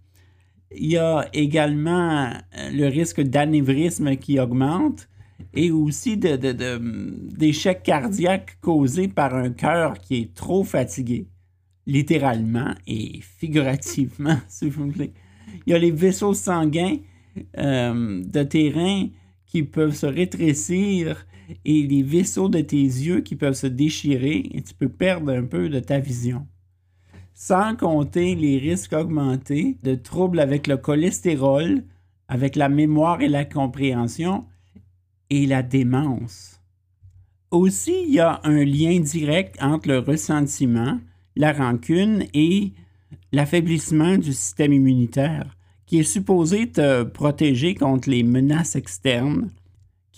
Il 0.76 0.88
y 0.88 0.98
a 0.98 1.30
également 1.34 2.32
euh, 2.32 2.72
le 2.72 2.88
risque 2.88 3.22
d'anévrisme 3.22 4.16
qui 4.16 4.40
augmente 4.40 5.08
et 5.54 5.70
aussi 5.70 6.18
d'échecs 6.18 7.84
cardiaques 7.84 8.58
causés 8.60 9.08
par 9.08 9.36
un 9.36 9.52
cœur 9.52 10.00
qui 10.00 10.16
est 10.16 10.34
trop 10.34 10.64
fatigué, 10.64 11.28
littéralement 11.86 12.74
et 12.88 13.20
figurativement, 13.22 14.40
s'il 14.48 14.72
vous 14.72 14.88
plaît. 14.88 15.14
Il 15.68 15.74
y 15.74 15.76
a 15.76 15.78
les 15.78 15.92
vaisseaux 15.92 16.34
sanguins 16.34 16.98
euh, 17.56 18.24
de 18.26 18.44
terrain 18.44 19.06
qui 19.46 19.62
peuvent 19.62 19.96
se 19.96 20.08
rétrécir 20.08 21.28
et 21.65 21.84
les 21.84 22.03
vaisseaux 22.03 22.50
de 22.50 22.62
tes 22.62 22.77
yeux 22.77 23.22
qui 23.22 23.36
peuvent 23.36 23.53
se 23.53 23.68
déchirer 23.68 24.50
et 24.53 24.62
tu 24.62 24.74
peux 24.74 24.89
perdre 24.89 25.32
un 25.32 25.44
peu 25.44 25.70
de 25.70 25.79
ta 25.79 26.00
vision. 26.00 26.48
Sans 27.34 27.75
compter 27.75 28.36
les 28.36 28.58
risques 28.58 28.94
augmentés 28.94 29.77
de 29.84 29.96
troubles 29.96 30.39
avec 30.39 30.68
le 30.68 30.77
cholestérol, 30.77 31.84
avec 32.27 32.56
la 32.56 32.70
mémoire 32.70 33.22
et 33.22 33.29
la 33.29 33.46
compréhension 33.46 34.46
et 35.29 35.46
la 35.46 35.63
démence. 35.63 36.60
Aussi, 37.51 38.03
il 38.08 38.13
y 38.13 38.20
a 38.20 38.41
un 38.44 38.63
lien 38.63 39.00
direct 39.00 39.58
entre 39.62 39.88
le 39.88 40.00
ressentiment, 40.00 41.00
la 41.36 41.53
rancune 41.53 42.25
et 42.34 42.74
l'affaiblissement 43.32 44.18
du 44.18 44.34
système 44.34 44.74
immunitaire, 44.74 45.56
qui 45.86 46.00
est 46.00 46.03
supposé 46.03 46.70
te 46.70 47.03
protéger 47.03 47.74
contre 47.74 48.10
les 48.10 48.22
menaces 48.22 48.75
externes 48.75 49.50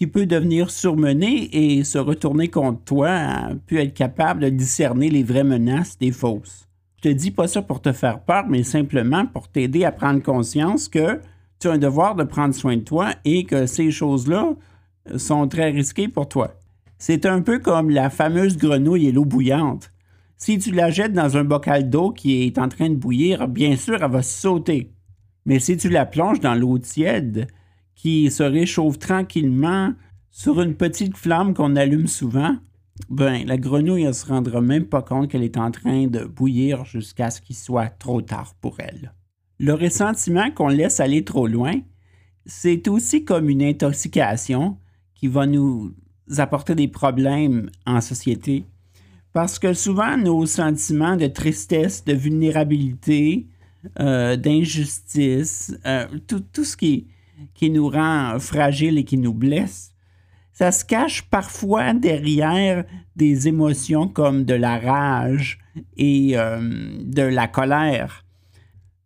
qui 0.01 0.07
peut 0.07 0.25
devenir 0.25 0.71
surmené 0.71 1.47
et 1.53 1.83
se 1.83 1.99
retourner 1.99 2.47
contre 2.47 2.83
toi, 2.85 3.51
peut 3.67 3.77
être 3.77 3.93
capable 3.93 4.41
de 4.41 4.49
discerner 4.49 5.11
les 5.11 5.21
vraies 5.21 5.43
menaces 5.43 5.99
des 5.99 6.11
fausses. 6.11 6.67
Je 6.97 7.09
te 7.09 7.13
dis 7.13 7.29
pas 7.29 7.47
ça 7.47 7.61
pour 7.61 7.81
te 7.81 7.91
faire 7.91 8.21
peur, 8.21 8.45
mais 8.49 8.63
simplement 8.63 9.27
pour 9.27 9.47
t'aider 9.47 9.85
à 9.85 9.91
prendre 9.91 10.23
conscience 10.23 10.87
que 10.87 11.21
tu 11.59 11.67
as 11.67 11.73
un 11.73 11.77
devoir 11.77 12.15
de 12.15 12.23
prendre 12.23 12.55
soin 12.55 12.77
de 12.77 12.81
toi 12.81 13.11
et 13.25 13.43
que 13.43 13.67
ces 13.67 13.91
choses-là 13.91 14.55
sont 15.17 15.47
très 15.47 15.69
risquées 15.69 16.07
pour 16.07 16.27
toi. 16.27 16.55
C'est 16.97 17.27
un 17.27 17.43
peu 17.43 17.59
comme 17.59 17.91
la 17.91 18.09
fameuse 18.09 18.57
grenouille 18.57 19.05
et 19.05 19.11
l'eau 19.11 19.25
bouillante. 19.25 19.91
Si 20.35 20.57
tu 20.57 20.71
la 20.71 20.89
jettes 20.89 21.13
dans 21.13 21.37
un 21.37 21.43
bocal 21.43 21.91
d'eau 21.91 22.09
qui 22.09 22.41
est 22.47 22.57
en 22.57 22.69
train 22.69 22.89
de 22.89 22.95
bouillir, 22.95 23.47
bien 23.47 23.75
sûr, 23.75 24.01
elle 24.01 24.09
va 24.09 24.23
sauter. 24.23 24.93
Mais 25.45 25.59
si 25.59 25.77
tu 25.77 25.89
la 25.89 26.07
plonges 26.07 26.39
dans 26.39 26.55
l'eau 26.55 26.79
tiède, 26.79 27.45
qui 28.01 28.31
se 28.31 28.41
réchauffe 28.41 28.97
tranquillement 28.97 29.93
sur 30.31 30.59
une 30.59 30.73
petite 30.73 31.15
flamme 31.15 31.53
qu'on 31.53 31.75
allume 31.75 32.07
souvent, 32.07 32.57
ben, 33.11 33.45
la 33.45 33.57
grenouille 33.57 34.05
ne 34.05 34.11
se 34.11 34.25
rendra 34.25 34.59
même 34.59 34.85
pas 34.85 35.03
compte 35.03 35.29
qu'elle 35.29 35.43
est 35.43 35.57
en 35.57 35.69
train 35.69 36.07
de 36.07 36.25
bouillir 36.25 36.83
jusqu'à 36.83 37.29
ce 37.29 37.41
qu'il 37.41 37.55
soit 37.55 37.89
trop 37.89 38.23
tard 38.23 38.55
pour 38.59 38.77
elle. 38.79 39.13
Le 39.59 39.75
ressentiment 39.75 40.49
qu'on 40.49 40.69
laisse 40.69 40.99
aller 40.99 41.23
trop 41.23 41.45
loin, 41.45 41.79
c'est 42.47 42.87
aussi 42.87 43.23
comme 43.23 43.51
une 43.51 43.61
intoxication 43.61 44.79
qui 45.13 45.27
va 45.27 45.45
nous 45.45 45.93
apporter 46.39 46.73
des 46.73 46.87
problèmes 46.87 47.69
en 47.85 48.01
société. 48.01 48.65
Parce 49.31 49.59
que 49.59 49.73
souvent, 49.73 50.17
nos 50.17 50.47
sentiments 50.47 51.17
de 51.17 51.27
tristesse, 51.27 52.03
de 52.03 52.13
vulnérabilité, 52.13 53.45
euh, 53.99 54.37
d'injustice, 54.37 55.77
euh, 55.85 56.07
tout, 56.25 56.43
tout, 56.51 56.63
ce 56.63 56.75
qui 56.75 56.93
est 56.93 57.05
qui 57.53 57.69
nous 57.69 57.89
rend 57.89 58.39
fragiles 58.39 58.97
et 58.97 59.03
qui 59.03 59.17
nous 59.17 59.33
blesse, 59.33 59.91
ça 60.53 60.71
se 60.71 60.85
cache 60.85 61.23
parfois 61.23 61.93
derrière 61.93 62.85
des 63.15 63.47
émotions 63.47 64.07
comme 64.07 64.43
de 64.43 64.53
la 64.53 64.77
rage 64.77 65.59
et 65.97 66.33
euh, 66.35 66.99
de 67.03 67.23
la 67.23 67.47
colère. 67.47 68.25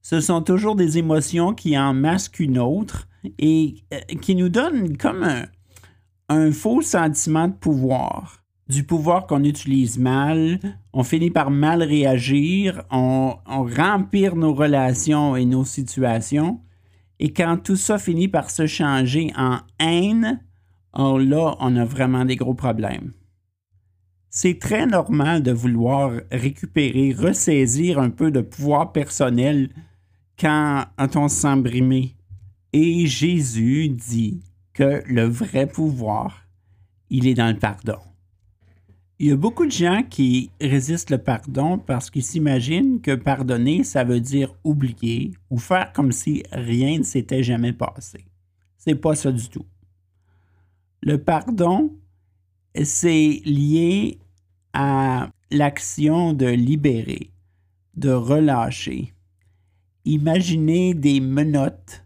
Ce 0.02 0.20
sont 0.20 0.42
toujours 0.42 0.76
des 0.76 0.98
émotions 0.98 1.54
qui 1.54 1.78
en 1.78 1.94
masquent 1.94 2.40
une 2.40 2.60
autre 2.60 3.08
et 3.40 3.76
euh, 3.94 4.00
qui 4.22 4.36
nous 4.36 4.50
donnent 4.50 4.98
comme 4.98 5.26
un, 6.30 6.52
faux 6.52 6.82
sentiment 6.82 7.48
de 7.48 7.54
pouvoir. 7.54 8.42
Du 8.68 8.84
pouvoir 8.84 9.28
qu'on 9.28 9.44
utilise 9.44 10.00
mal, 10.00 10.60
on 10.92 11.04
finit 11.04 11.30
par 11.30 11.52
mal 11.52 11.84
réagir, 11.84 12.84
on, 12.92 13.36
on 13.46 13.64
rempire 13.64 14.36
nos 14.36 14.54
relations 14.54 15.36
et 15.36 15.46
nos 15.46 15.66
situations 15.66 16.60
Et 17.20 17.32
quand 17.32 17.58
tout 17.58 17.76
ça 17.76 17.98
finit 17.98 18.28
par 18.28 18.50
se 18.50 18.68
changer 18.68 19.32
en 19.38 19.60
haine, 19.80 20.42
oh 20.94 21.18
là, 21.18 21.56
on 21.60 21.76
a 21.76 21.86
vraiment 21.86 22.26
des 22.26 22.36
gros 22.36 22.54
problèmes. 22.54 23.14
C'est 24.30 24.60
très 24.60 24.86
normal 24.86 25.44
de 25.44 25.52
vouloir 25.52 26.12
récupérer, 26.32 27.14
ressaisir 27.14 28.00
un 28.00 28.10
peu 28.10 28.32
de 28.32 28.42
pouvoir 28.42 28.92
personnel 28.92 29.70
quand 30.38 30.86
on 31.16 31.30
se 31.30 31.42
sent 31.42 31.56
brimé. 31.58 32.16
Et 32.74 33.08
Jésus 33.08 33.88
dit 33.88 34.44
que 34.74 35.02
le 35.08 35.24
vrai 35.24 35.68
pouvoir, 35.68 36.42
il 37.10 37.28
est 37.28 37.34
dans 37.34 37.48
le 37.48 37.58
pardon. 37.58 38.00
Il 39.18 39.28
y 39.28 39.32
a 39.32 39.38
beaucoup 39.38 39.66
de 39.66 39.72
gens 39.72 40.04
qui 40.04 40.52
résistent 40.60 41.12
le 41.12 41.18
pardon 41.18 41.78
parce 41.78 42.10
qu'ils 42.10 42.24
s'imaginent 42.24 43.00
que 43.00 43.16
pardonner, 43.16 43.86
ça 43.86 44.04
veut 44.04 44.20
dire 44.20 44.54
oublier 44.66 45.32
ou 45.50 45.58
faire 45.58 45.94
comme 45.94 46.12
si 46.12 46.44
rien 46.52 46.98
ne 46.98 47.04
s'était 47.04 47.42
jamais 47.42 47.72
passé. 47.72 48.26
C'est 48.78 48.96
pas 48.96 49.16
ça 49.16 49.32
du 49.32 49.48
tout. 49.48 49.66
Le 51.02 51.18
pardon, 51.18 51.96
c'est 52.84 53.42
lié 53.46 54.20
à 54.74 55.30
l'action 55.50 56.34
de 56.34 56.48
libérer, 56.48 57.32
de 57.96 58.12
relâcher. 58.12 59.14
Imaginez 60.04 60.94
des 60.94 61.22
menottes 61.22 62.06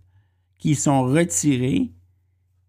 qui 0.59 0.75
sont 0.75 1.05
retirées 1.05 1.89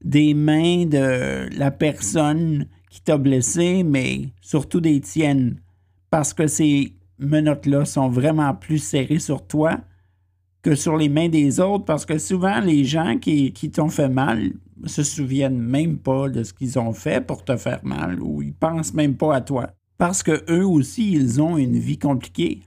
des 0.02 0.32
mains 0.32 0.86
de 0.86 1.50
la 1.58 1.70
personne 1.70 2.66
qui 2.90 3.00
t'a 3.00 3.16
blessé, 3.16 3.82
mais 3.84 4.28
surtout 4.42 4.80
des 4.80 5.00
tiennes, 5.00 5.60
parce 6.10 6.34
que 6.34 6.48
ces 6.48 6.92
menottes-là 7.18 7.84
sont 7.84 8.08
vraiment 8.08 8.52
plus 8.54 8.78
serrées 8.78 9.20
sur 9.20 9.46
toi 9.46 9.78
que 10.62 10.74
sur 10.74 10.96
les 10.96 11.08
mains 11.08 11.28
des 11.28 11.60
autres, 11.60 11.84
parce 11.84 12.04
que 12.04 12.18
souvent 12.18 12.60
les 12.60 12.84
gens 12.84 13.16
qui, 13.18 13.52
t'ont 13.72 13.88
fait 13.88 14.08
mal 14.08 14.50
se 14.86 15.02
souviennent 15.02 15.58
même 15.58 15.98
pas 15.98 16.28
de 16.28 16.42
ce 16.42 16.52
qu'ils 16.52 16.78
ont 16.78 16.92
fait 16.92 17.24
pour 17.24 17.44
te 17.44 17.56
faire 17.56 17.80
mal, 17.84 18.20
ou 18.20 18.42
ils 18.42 18.52
pensent 18.52 18.92
même 18.92 19.16
pas 19.16 19.36
à 19.36 19.40
toi, 19.40 19.70
parce 19.96 20.22
que 20.22 20.44
eux 20.50 20.66
aussi, 20.66 21.12
ils 21.12 21.40
ont 21.40 21.56
une 21.56 21.78
vie 21.78 21.98
compliquée. 21.98 22.62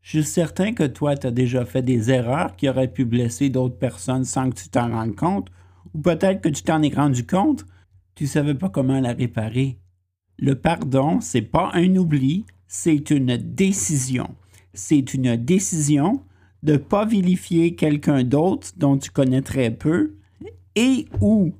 Je 0.00 0.20
suis 0.20 0.30
certain 0.30 0.72
que 0.72 0.84
toi, 0.84 1.16
tu 1.16 1.26
as 1.26 1.32
déjà 1.32 1.64
fait 1.64 1.82
des 1.82 2.10
erreurs 2.10 2.54
qui 2.54 2.68
auraient 2.68 2.92
pu 2.92 3.04
blesser 3.04 3.48
d'autres 3.48 3.78
personnes 3.78 4.24
sans 4.24 4.48
que 4.50 4.54
tu 4.54 4.68
t'en 4.68 4.90
rendes 4.90 5.16
compte, 5.16 5.50
ou 5.92 5.98
peut-être 5.98 6.40
que 6.40 6.48
tu 6.48 6.62
t'en 6.62 6.82
es 6.82 6.94
rendu 6.94 7.26
compte, 7.26 7.66
tu 8.16 8.26
savais 8.26 8.54
pas 8.54 8.70
comment 8.70 8.98
la 8.98 9.12
réparer. 9.12 9.78
Le 10.38 10.54
pardon, 10.54 11.20
c'est 11.20 11.42
pas 11.42 11.70
un 11.74 11.94
oubli, 11.96 12.44
c'est 12.66 13.10
une 13.10 13.36
décision. 13.36 14.34
C'est 14.74 15.14
une 15.14 15.36
décision 15.36 16.22
de 16.62 16.72
ne 16.72 16.78
pas 16.78 17.04
vilifier 17.04 17.76
quelqu'un 17.76 18.24
d'autre 18.24 18.72
dont 18.76 18.98
tu 18.98 19.10
connais 19.10 19.42
très 19.42 19.70
peu 19.70 20.16
et 20.74 21.06
ou 21.20 21.52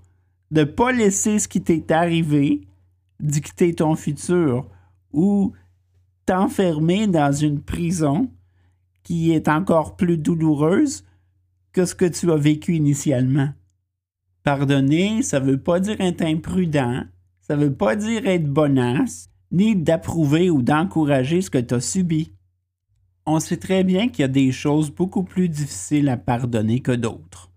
de 0.51 0.61
ne 0.61 0.65
pas 0.65 0.93
laisser 0.93 1.39
ce 1.39 1.47
qui 1.47 1.61
t'est 1.61 1.91
arrivé 1.93 2.63
dicter 3.21 3.75
ton 3.75 3.95
futur 3.95 4.67
ou 5.13 5.53
t'enfermer 6.25 7.07
dans 7.07 7.33
une 7.33 7.61
prison 7.61 8.31
qui 9.03 9.31
est 9.31 9.49
encore 9.49 9.97
plus 9.97 10.19
douloureuse 10.19 11.05
que 11.73 11.85
ce 11.85 11.95
que 11.95 12.07
tu 12.07 12.33
as 12.33 12.37
vécu 12.37 12.75
initialement. 12.75 13.51
Pardonner, 14.47 15.23
ça 15.23 15.41
ne 15.41 15.47
veut 15.47 15.59
pas 15.59 15.81
dire 15.81 16.01
être 16.01 16.23
imprudent, 16.23 17.03
ça 17.41 17.57
ne 17.57 17.65
veut 17.65 17.75
pas 17.75 17.97
dire 17.97 18.29
être 18.29 18.47
bonasse, 18.47 19.29
ni 19.51 19.75
d'approuver 19.75 20.51
ou 20.51 20.63
d'encourager 20.63 21.43
ce 21.43 21.51
que 21.51 21.59
tu 21.59 21.75
as 21.75 21.81
subi. 21.81 22.31
On 23.27 23.41
sait 23.41 23.57
très 23.57 23.83
bien 23.83 24.07
qu'il 24.07 24.21
y 24.21 24.25
a 24.25 24.29
des 24.29 24.53
choses 24.53 24.93
beaucoup 24.93 25.25
plus 25.25 25.49
difficiles 25.49 26.09
à 26.09 26.17
pardonner 26.17 26.79
que 26.79 26.93
d'autres. 26.93 27.51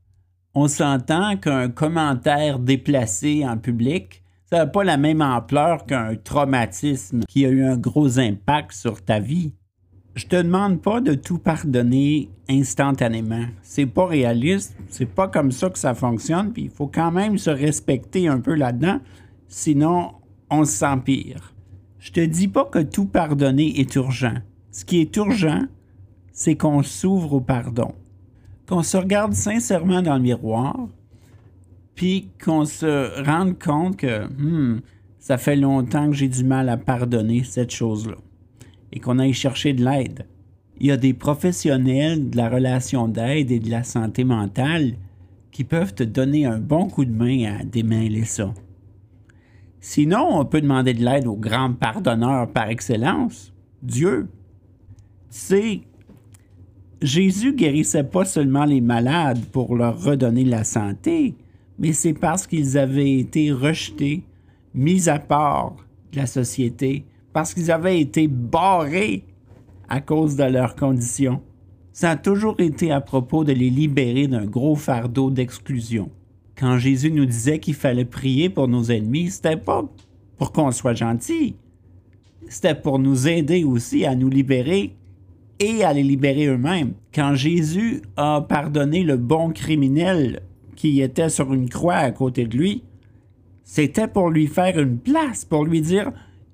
On 0.56 0.68
s'entend 0.68 1.38
qu'un 1.38 1.70
commentaire 1.70 2.58
déplacé 2.58 3.46
en 3.48 3.60
public, 3.60 4.24
ça 4.50 4.58
n'a 4.58 4.66
pas 4.66 4.84
la 4.84 4.98
même 4.98 5.22
ampleur 5.22 5.86
qu'un 5.86 6.16
traumatisme 6.16 7.22
qui 7.30 7.46
a 7.46 7.50
eu 7.50 7.66
un 7.66 7.78
gros 7.78 8.18
impact 8.18 8.72
sur 8.72 9.06
ta 9.06 9.20
vie 9.20 9.54
je 10.20 10.28
te 10.28 10.36
demande 10.36 10.82
pas 10.82 11.00
de 11.00 11.14
tout 11.14 11.38
pardonner 11.38 12.30
instantanément. 12.50 13.46
C'est 13.62 13.86
pas 13.86 14.06
réaliste, 14.06 14.76
c'est 14.90 15.06
pas 15.06 15.30
comme 15.30 15.54
ça 15.54 15.70
que 15.70 15.80
ça 15.80 15.94
fonctionne, 15.94 16.52
puis 16.52 16.64
il 16.64 16.70
faut 16.70 16.88
quand 16.88 17.10
même 17.10 17.38
se 17.38 17.50
respecter 17.50 18.28
un 18.28 18.42
peu 18.42 18.54
là-dedans, 18.54 19.00
sinon 19.48 20.12
on 20.50 20.66
s'empire. 20.66 21.54
Je 22.00 22.12
te 22.12 22.20
dis 22.20 22.50
pas 22.50 22.66
que 22.66 22.80
tout 22.80 23.06
pardonner 23.06 23.80
est 23.80 23.96
urgent. 23.96 24.34
Ce 24.72 24.84
qui 24.84 25.00
est 25.00 25.16
urgent, 25.16 25.64
c'est 26.34 26.58
qu'on 26.58 26.84
s'ouvre 26.84 27.36
au 27.36 27.40
pardon, 27.40 27.94
qu'on 28.68 28.84
se 28.84 28.98
regarde 28.98 29.32
sincèrement 29.32 30.02
dans 30.02 30.16
le 30.16 30.22
miroir, 30.22 30.90
puis 31.96 32.28
qu'on 32.44 32.66
se 32.66 33.24
rende 33.24 33.58
compte 33.58 33.96
que 33.96 34.28
hmm, 34.28 34.82
ça 35.18 35.38
fait 35.38 35.56
longtemps 35.56 36.08
que 36.10 36.16
j'ai 36.18 36.28
du 36.28 36.44
mal 36.44 36.68
à 36.68 36.76
pardonner 36.76 37.46
cette 37.46 37.72
chose-là 37.72 38.18
et 38.92 39.00
qu'on 39.00 39.20
aille 39.20 39.34
chercher 39.34 39.74
de 39.74 39.84
l'aide. 39.84 40.26
Il 40.80 40.88
y 40.88 40.92
a 40.92 40.98
des 40.98 41.14
professionnels 41.14 42.30
de 42.30 42.38
la 42.38 42.50
relation 42.50 43.08
d'aide 43.08 43.52
et 43.52 43.60
de 43.60 43.70
la 43.70 43.84
santé 43.84 44.24
mentale 44.24 44.94
qui 45.52 45.64
peuvent 45.64 45.94
te 45.94 46.04
donner 46.04 46.46
un 46.46 46.60
bon 46.60 46.88
coup 46.88 47.06
de 47.06 47.12
main 47.12 47.60
à 47.60 47.64
démêler 47.64 48.24
ça. 48.24 48.54
Sinon, 49.82 50.28
on 50.32 50.46
peut 50.46 50.62
demander 50.62 50.94
de 50.94 51.04
l'aide 51.04 51.28
au 51.28 51.36
grand 51.36 51.74
pardonneur 51.74 52.52
par 52.52 52.70
excellence, 52.70 53.54
Dieu. 53.82 54.28
Sais, 55.30 55.82
Jésus 57.02 57.54
guérissait 57.54 58.04
pas 58.04 58.26
seulement 58.26 58.66
les 58.66 58.82
malades 58.82 59.46
pour 59.52 59.76
leur 59.76 60.02
redonner 60.02 60.44
la 60.44 60.64
santé, 60.64 61.36
mais 61.78 61.94
c'est 61.94 62.14
parce 62.14 62.46
qu'ils 62.46 62.78
avaient 62.78 63.20
été 63.20 63.52
rejetés, 63.52 64.24
mis 64.74 65.08
à 65.08 65.20
part 65.20 65.76
de 66.12 66.18
la 66.18 66.26
société, 66.26 67.06
parce 67.34 67.54
qu'ils 67.54 67.72
avaient 67.72 68.00
été 68.00 68.28
barrés 68.28 69.24
à 69.88 70.02
cause 70.02 70.36
de 70.36 70.44
leurs 70.44 70.76
conditions. 70.76 71.42
Ça 71.92 72.12
a 72.12 72.16
toujours 72.16 72.60
été 72.60 72.92
à 72.92 73.02
propos 73.02 73.44
de 73.44 73.52
les 73.52 73.70
libérer 73.70 74.28
d'un 74.28 74.46
gros 74.46 74.76
fardeau 74.76 75.32
d'exclusion. 75.32 76.10
Quand 76.56 76.78
Jésus 76.78 77.12
nous 77.12 77.26
disait 77.26 77.60
qu'il 77.60 77.74
fallait 77.74 78.06
prier 78.06 78.50
pour 78.50 78.68
nos 78.68 78.84
ennemis, 78.84 79.32
c'était 79.32 79.58
pas 79.58 79.86
pour 80.38 80.52
qu'on 80.52 80.72
soit 80.72 80.94
gentil. 80.94 81.56
C'était 82.48 82.76
pour 82.76 83.00
nous 83.00 83.28
aider 83.28 83.64
aussi 83.64 84.06
à 84.06 84.16
nous 84.16 84.30
libérer 84.30 84.96
et 85.60 85.84
à 85.84 85.94
les 85.94 86.04
libérer 86.04 86.48
eux-mêmes. 86.48 86.94
Quand 87.14 87.36
Jésus 87.36 88.02
a 88.18 88.42
pardonné 88.42 89.04
le 89.04 89.18
bon 89.18 89.52
criminel 89.52 90.42
qui 90.76 91.02
était 91.02 91.30
sur 91.30 91.54
une 91.54 91.70
croix 91.70 91.96
à 91.96 92.12
côté 92.12 92.46
de 92.46 92.58
lui, 92.58 92.84
c'était 93.64 94.08
pour 94.08 94.30
lui 94.30 94.48
faire 94.48 94.80
une 94.80 94.98
place, 94.98 95.46
pour 95.46 95.66
lui 95.66 95.82
dire 95.82 96.12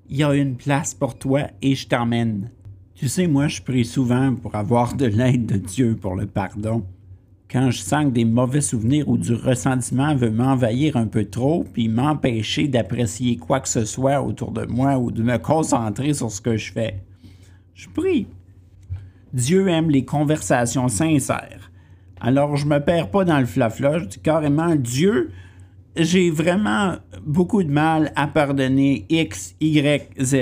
il 0.08 0.16
y 0.16 0.24
a 0.24 0.34
une 0.34 0.56
place 0.56 0.94
pour 0.94 1.16
toi 1.18 1.42
et 1.62 1.74
je 1.74 1.86
t'emmène. 1.88 2.50
Tu 2.94 3.08
sais, 3.08 3.26
moi, 3.26 3.48
je 3.48 3.60
prie 3.60 3.84
souvent 3.84 4.34
pour 4.34 4.54
avoir 4.54 4.94
de 4.94 5.06
l'aide 5.06 5.46
de 5.46 5.56
Dieu 5.56 5.96
pour 6.00 6.14
le 6.14 6.26
pardon. 6.26 6.84
Quand 7.50 7.70
je 7.70 7.78
sens 7.78 8.06
que 8.06 8.10
des 8.10 8.24
mauvais 8.24 8.60
souvenirs 8.60 9.08
ou 9.08 9.18
du 9.18 9.34
ressentiment 9.34 10.16
veut 10.16 10.30
m'envahir 10.30 10.96
un 10.96 11.06
peu 11.06 11.26
trop, 11.26 11.64
puis 11.72 11.88
m'empêcher 11.88 12.68
d'apprécier 12.68 13.36
quoi 13.36 13.60
que 13.60 13.68
ce 13.68 13.84
soit 13.84 14.22
autour 14.22 14.50
de 14.50 14.64
moi 14.64 14.98
ou 14.98 15.10
de 15.10 15.22
me 15.22 15.38
concentrer 15.38 16.14
sur 16.14 16.30
ce 16.30 16.40
que 16.40 16.56
je 16.56 16.72
fais, 16.72 17.02
je 17.74 17.88
prie. 17.88 18.26
Dieu 19.32 19.68
aime 19.68 19.90
les 19.90 20.04
conversations 20.04 20.88
sincères. 20.88 21.70
Alors, 22.20 22.56
je 22.56 22.66
me 22.66 22.78
perds 22.78 23.10
pas 23.10 23.24
dans 23.24 23.38
le 23.38 23.46
flafla, 23.46 23.98
je 23.98 24.06
dis 24.06 24.18
carrément 24.18 24.74
Dieu, 24.74 25.30
j'ai 25.96 26.30
vraiment 26.30 26.96
beaucoup 27.24 27.62
de 27.62 27.70
mal 27.70 28.12
à 28.14 28.26
pardonner 28.26 29.06
X, 29.08 29.54
Y, 29.60 30.10
Z. 30.20 30.36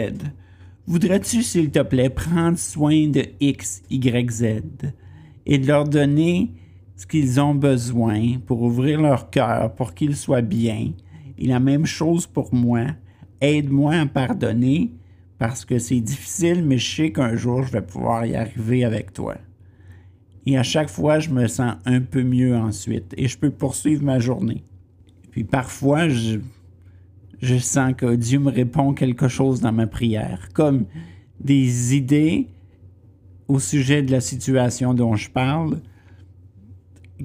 Voudrais-tu, 0.87 1.43
s'il 1.43 1.71
te 1.71 1.81
plaît, 1.81 2.11
prendre 2.11 2.59
soin 2.59 3.09
de 3.09 3.25
X, 3.41 3.83
Y, 3.91 4.31
Z 4.31 4.45
et 5.47 5.59
de 5.59 5.67
leur 5.67 5.85
donner 5.85 6.53
ce 6.97 7.07
qu'ils 7.07 7.41
ont 7.41 7.55
besoin 7.55 8.39
pour 8.47 8.63
ouvrir 8.63 9.01
leur 9.01 9.31
cœur, 9.31 9.75
pour 9.75 9.95
qu'ils 9.95 10.17
soient 10.17 10.43
bien? 10.43 10.93
Et 11.39 11.47
la 11.47 11.61
même 11.61 11.87
chose 11.87 12.27
pour 12.27 12.55
moi. 12.55 12.87
Aide-moi 13.41 13.95
à 13.95 14.07
pardonner 14.07 14.93
parce 15.39 15.65
que 15.65 15.79
c'est 15.79 16.01
difficile, 16.01 16.65
mais 16.65 16.79
je 16.79 16.97
sais 16.97 17.13
qu'un 17.13 17.37
jour, 17.37 17.63
je 17.63 17.73
vais 17.73 17.83
pouvoir 17.83 18.25
y 18.25 18.35
arriver 18.37 18.85
avec 18.85 19.13
toi. 19.13 19.37
Et 20.47 20.57
à 20.57 20.63
chaque 20.63 20.89
fois, 20.89 21.19
je 21.19 21.31
me 21.31 21.47
sens 21.47 21.75
un 21.85 22.01
peu 22.01 22.23
mieux 22.23 22.55
ensuite 22.55 23.15
et 23.17 23.29
je 23.29 23.37
peux 23.37 23.51
poursuivre 23.51 24.05
ma 24.05 24.19
journée. 24.19 24.63
Puis 25.35 25.43
parfois, 25.43 26.09
je, 26.09 26.39
je 27.43 27.57
sens 27.57 27.95
que 27.97 28.15
Dieu 28.15 28.39
me 28.39 28.53
répond 28.53 28.95
quelque 28.95 29.27
chose 29.27 29.61
dans 29.61 29.73
ma 29.73 29.89
prière, 29.89 30.51
comme 30.55 30.85
des 31.41 31.97
idées 31.97 32.47
au 33.49 33.59
sujet 33.59 34.01
de 34.05 34.13
la 34.13 34.21
situation 34.21 34.95
dont 34.95 35.17
je 35.17 35.29
parle, 35.29 35.81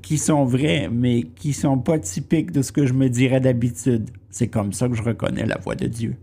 qui 0.02 0.18
sont 0.18 0.44
vraies, 0.44 0.90
mais 0.92 1.22
qui 1.36 1.54
sont 1.54 1.78
pas 1.78 2.00
typiques 2.00 2.52
de 2.52 2.64
ce 2.64 2.72
que 2.72 2.88
je 2.88 2.94
me 2.94 3.10
dirais 3.10 3.42
d'habitude. 3.42 4.10
C'est 4.32 4.48
comme 4.48 4.74
ça 4.74 4.90
que 4.90 4.96
je 4.96 5.04
reconnais 5.04 5.46
la 5.46 5.60
voix 5.60 5.76
de 5.76 5.86
Dieu. 5.86 6.16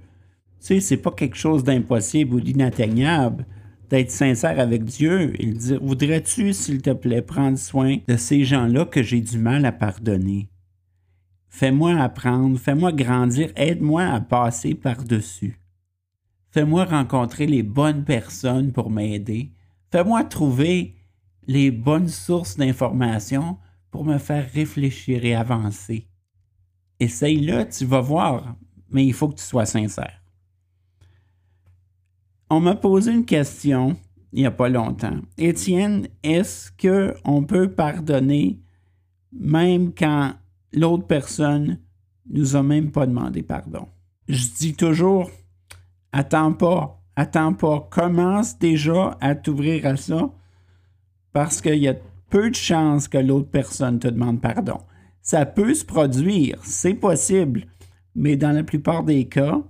Tu 0.58 0.66
sais, 0.66 0.80
c'est 0.80 0.96
pas 0.96 1.12
quelque 1.12 1.36
chose 1.36 1.62
d'impossible 1.62 2.34
ou 2.34 2.40
d'inatteignable. 2.40 3.46
d'être 3.90 4.10
sincère 4.10 4.58
avec 4.58 4.82
Dieu 4.82 5.40
et 5.40 5.46
de 5.46 5.52
dire 5.52 5.78
Voudrais-tu, 5.80 6.52
s'il 6.52 6.82
te 6.82 6.90
plaît, 6.90 7.22
prendre 7.22 7.56
soin 7.56 7.98
de 8.08 8.16
ces 8.16 8.42
gens-là 8.42 8.86
que 8.86 9.04
j'ai 9.04 9.20
du 9.20 9.38
mal 9.38 9.64
à 9.64 9.70
pardonner 9.70 10.48
Fais-moi 11.56 11.94
apprendre, 11.94 12.58
fais-moi 12.58 12.92
grandir, 12.92 13.50
aide-moi 13.56 14.02
à 14.02 14.20
passer 14.20 14.74
par-dessus. 14.74 15.58
Fais-moi 16.50 16.84
rencontrer 16.84 17.46
les 17.46 17.62
bonnes 17.62 18.04
personnes 18.04 18.72
pour 18.72 18.90
m'aider. 18.90 19.52
Fais-moi 19.90 20.22
trouver 20.24 20.96
les 21.46 21.70
bonnes 21.70 22.10
sources 22.10 22.58
d'informations 22.58 23.56
pour 23.90 24.04
me 24.04 24.18
faire 24.18 24.46
réfléchir 24.52 25.24
et 25.24 25.34
avancer. 25.34 26.06
Essaye-le, 27.00 27.66
tu 27.70 27.86
vas 27.86 28.02
voir, 28.02 28.54
mais 28.90 29.06
il 29.06 29.14
faut 29.14 29.30
que 29.30 29.36
tu 29.36 29.44
sois 29.44 29.64
sincère. 29.64 30.22
On 32.50 32.60
m'a 32.60 32.76
posé 32.76 33.12
une 33.12 33.24
question 33.24 33.96
il 34.34 34.40
n'y 34.40 34.46
a 34.46 34.50
pas 34.50 34.68
longtemps. 34.68 35.22
Étienne, 35.38 36.08
est-ce 36.22 36.70
qu'on 36.70 37.44
peut 37.44 37.72
pardonner 37.72 38.60
même 39.32 39.94
quand 39.94 40.34
l'autre 40.72 41.06
personne 41.06 41.78
nous 42.28 42.56
a 42.56 42.62
même 42.62 42.90
pas 42.90 43.06
demandé 43.06 43.42
pardon? 43.42 43.88
Je 44.28 44.46
dis 44.58 44.74
toujours, 44.74 45.30
attends 46.12 46.52
pas, 46.52 47.00
attends 47.14 47.54
pas, 47.54 47.88
commence 47.90 48.58
déjà 48.58 49.16
à 49.20 49.34
t'ouvrir 49.34 49.86
à 49.86 49.96
ça 49.96 50.30
parce 51.32 51.60
qu'il 51.60 51.78
y 51.78 51.88
a 51.88 51.94
peu 52.30 52.50
de 52.50 52.54
chances 52.54 53.08
que 53.08 53.18
l'autre 53.18 53.50
personne 53.50 53.98
te 53.98 54.08
demande 54.08 54.40
pardon. 54.40 54.78
Ça 55.22 55.46
peut 55.46 55.74
se 55.74 55.84
produire, 55.84 56.60
c'est 56.62 56.94
possible, 56.94 57.66
mais 58.14 58.36
dans 58.36 58.52
la 58.52 58.62
plupart 58.62 59.04
des 59.04 59.28
cas, 59.28 59.60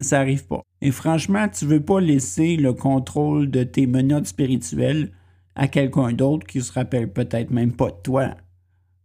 ça 0.00 0.18
n'arrive 0.18 0.46
pas. 0.46 0.62
Et 0.80 0.90
franchement, 0.90 1.48
tu 1.48 1.64
ne 1.64 1.70
veux 1.70 1.84
pas 1.84 2.00
laisser 2.00 2.56
le 2.56 2.72
contrôle 2.72 3.50
de 3.50 3.64
tes 3.64 3.86
menottes 3.86 4.26
spirituelles 4.26 5.12
à 5.54 5.68
quelqu'un 5.68 6.12
d'autre 6.12 6.46
qui 6.46 6.62
se 6.62 6.72
rappelle 6.72 7.12
peut-être 7.12 7.50
même 7.50 7.72
pas 7.72 7.90
de 7.90 7.96
toi. 8.02 8.34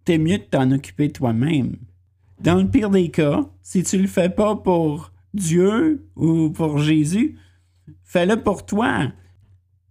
T'es 0.06 0.18
mieux 0.18 0.38
de 0.38 0.44
t'en 0.44 0.72
occuper 0.72 1.10
toi-même. 1.10 1.78
Dans 2.42 2.56
le 2.56 2.68
pire 2.68 2.90
des 2.90 3.10
cas, 3.10 3.46
si 3.62 3.84
tu 3.84 3.98
le 3.98 4.08
fais 4.08 4.30
pas 4.30 4.56
pour 4.56 5.12
Dieu 5.34 6.06
ou 6.16 6.50
pour 6.50 6.78
Jésus, 6.78 7.38
fais-le 8.04 8.42
pour 8.42 8.66
toi. 8.66 9.12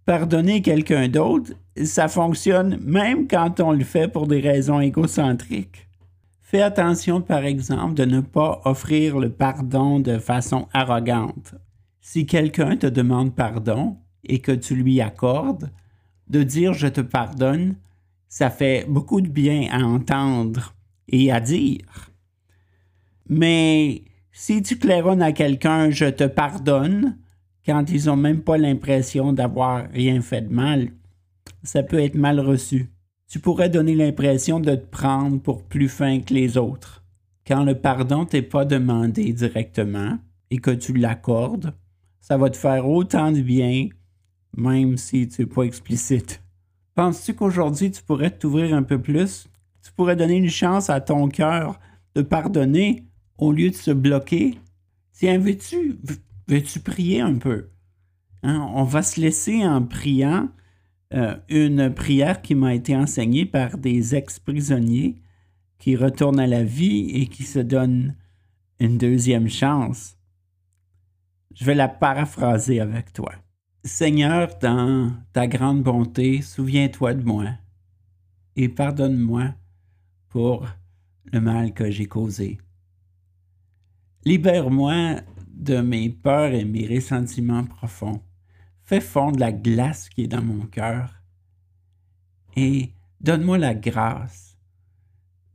Pardonner 0.05 0.61
quelqu'un 0.61 1.07
d'autre, 1.07 1.53
ça 1.83 2.07
fonctionne 2.07 2.77
même 2.81 3.27
quand 3.27 3.59
on 3.59 3.71
le 3.71 3.83
fait 3.83 4.07
pour 4.07 4.27
des 4.27 4.39
raisons 4.39 4.79
égocentriques. 4.79 5.87
Fais 6.41 6.61
attention, 6.61 7.21
par 7.21 7.45
exemple, 7.45 7.95
de 7.95 8.05
ne 8.05 8.19
pas 8.19 8.61
offrir 8.65 9.17
le 9.17 9.31
pardon 9.31 9.99
de 9.99 10.19
façon 10.19 10.67
arrogante. 10.73 11.55
Si 12.01 12.27
quelqu'un 12.27 12.77
te 12.77 12.85
demande 12.85 13.33
pardon 13.33 13.97
et 14.23 14.39
que 14.39 14.51
tu 14.51 14.75
lui 14.75 15.01
accordes, 15.01 15.71
de 16.27 16.43
dire 16.43 16.73
je 16.73 16.87
te 16.87 17.01
pardonne, 17.01 17.75
ça 18.33 18.49
fait 18.49 18.85
beaucoup 18.89 19.21
de 19.21 19.29
bien 19.29 19.67
à 19.71 19.83
entendre 19.83 20.73
et 21.07 21.31
à 21.31 21.39
dire. 21.39 22.11
Mais 23.29 24.03
si 24.31 24.61
tu 24.61 24.77
claironnes 24.77 25.21
à 25.21 25.31
quelqu'un 25.31 25.91
je 25.91 26.05
te 26.05 26.23
pardonne, 26.23 27.17
quand 27.65 27.91
ils 27.91 28.05
n'ont 28.05 28.15
même 28.15 28.41
pas 28.41 28.57
l'impression 28.57 29.33
d'avoir 29.33 29.87
rien 29.91 30.21
fait 30.21 30.41
de 30.41 30.53
mal, 30.53 30.89
ça 31.63 31.83
peut 31.83 31.99
être 31.99 32.15
mal 32.15 32.39
reçu 32.39 32.89
tu 33.33 33.39
pourrais 33.39 33.67
donner 33.67 33.95
l'impression 33.95 34.59
de 34.59 34.75
te 34.75 34.85
prendre 34.85 35.41
pour 35.41 35.63
plus 35.63 35.89
fin 35.89 36.19
que 36.19 36.35
les 36.35 36.55
autres. 36.55 37.03
Quand 37.47 37.63
le 37.63 37.73
pardon 37.73 38.25
t'est 38.25 38.43
pas 38.43 38.63
demandé 38.63 39.33
directement 39.33 40.19
et 40.51 40.59
que 40.59 40.69
tu 40.69 40.93
l'accordes, 40.93 41.73
ça 42.21 42.37
va 42.37 42.51
te 42.51 42.57
faire 42.57 42.87
autant 42.87 43.31
de 43.31 43.41
bien, 43.41 43.87
même 44.55 44.97
si 44.97 45.27
tu 45.27 45.41
n'es 45.41 45.47
pas 45.47 45.63
explicite. 45.63 46.42
Penses-tu 46.95 47.33
qu'aujourd'hui 47.33 47.91
tu 47.91 48.03
pourrais 48.03 48.31
t'ouvrir 48.31 48.75
un 48.75 48.83
peu 48.83 49.01
plus? 49.01 49.47
Tu 49.81 49.91
pourrais 49.91 50.15
donner 50.15 50.37
une 50.37 50.49
chance 50.49 50.89
à 50.89 51.01
ton 51.01 51.27
cœur 51.27 51.79
de 52.15 52.21
pardonner 52.21 53.07
au 53.37 53.51
lieu 53.51 53.69
de 53.69 53.75
se 53.75 53.91
bloquer? 53.91 54.59
Tiens, 55.11 55.37
veux-tu 55.37 55.99
veux 56.47 56.81
prier 56.83 57.21
un 57.21 57.35
peu? 57.35 57.69
Hein? 58.43 58.69
On 58.73 58.83
va 58.83 59.01
se 59.01 59.19
laisser 59.19 59.65
en 59.65 59.83
priant 59.83 60.49
euh, 61.13 61.35
une 61.49 61.93
prière 61.93 62.41
qui 62.41 62.55
m'a 62.55 62.73
été 62.73 62.95
enseignée 62.95 63.45
par 63.45 63.77
des 63.77 64.15
ex-prisonniers 64.15 65.21
qui 65.79 65.95
retournent 65.95 66.39
à 66.39 66.47
la 66.47 66.63
vie 66.63 67.09
et 67.09 67.27
qui 67.27 67.43
se 67.43 67.59
donnent 67.59 68.15
une 68.79 68.97
deuxième 68.97 69.49
chance. 69.49 70.17
Je 71.53 71.65
vais 71.65 71.75
la 71.75 71.87
paraphraser 71.87 72.79
avec 72.79 73.13
toi. 73.13 73.33
Seigneur, 73.85 74.57
dans 74.59 75.11
ta 75.33 75.45
grande 75.45 75.83
bonté, 75.83 76.41
souviens-toi 76.41 77.15
de 77.15 77.23
moi 77.23 77.49
et 78.55 78.69
pardonne-moi 78.69 79.53
pour 80.29 80.65
le 81.25 81.41
mal 81.41 81.73
que 81.73 81.91
j'ai 81.91 82.05
causé. 82.05 82.59
Libère-moi 84.23 85.17
de 85.49 85.81
mes 85.81 86.09
peurs 86.09 86.53
et 86.53 86.63
mes 86.63 86.87
ressentiments 86.87 87.65
profonds. 87.65 88.21
Fais 88.83 89.01
fondre 89.01 89.37
la 89.37 89.51
glace 89.51 90.07
qui 90.07 90.23
est 90.23 90.27
dans 90.27 90.41
mon 90.41 90.65
cœur 90.65 91.21
et 92.55 92.93
donne-moi 93.19 93.57
la 93.57 93.75
grâce 93.75 94.57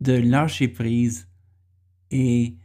de 0.02 0.12
lâcher 0.12 0.68
prise 0.68 1.28
et 2.10 2.56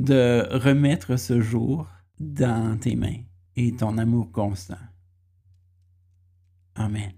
de 0.00 0.48
remettre 0.50 1.16
ce 1.16 1.40
jour 1.40 1.88
dans 2.18 2.76
tes 2.80 2.96
mains 2.96 3.22
et 3.56 3.74
ton 3.74 3.98
amour 3.98 4.30
constant. 4.32 4.78
Amen. 6.74 7.12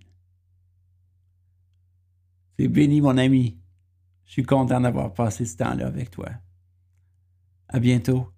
C'est 2.59 2.69
béni, 2.69 3.01
mon 3.01 3.17
ami. 3.17 3.59
Je 4.25 4.33
suis 4.33 4.43
content 4.43 4.81
d'avoir 4.81 5.13
passé 5.13 5.45
ce 5.45 5.57
temps-là 5.57 5.87
avec 5.87 6.11
toi. 6.11 6.29
À 7.69 7.79
bientôt. 7.79 8.29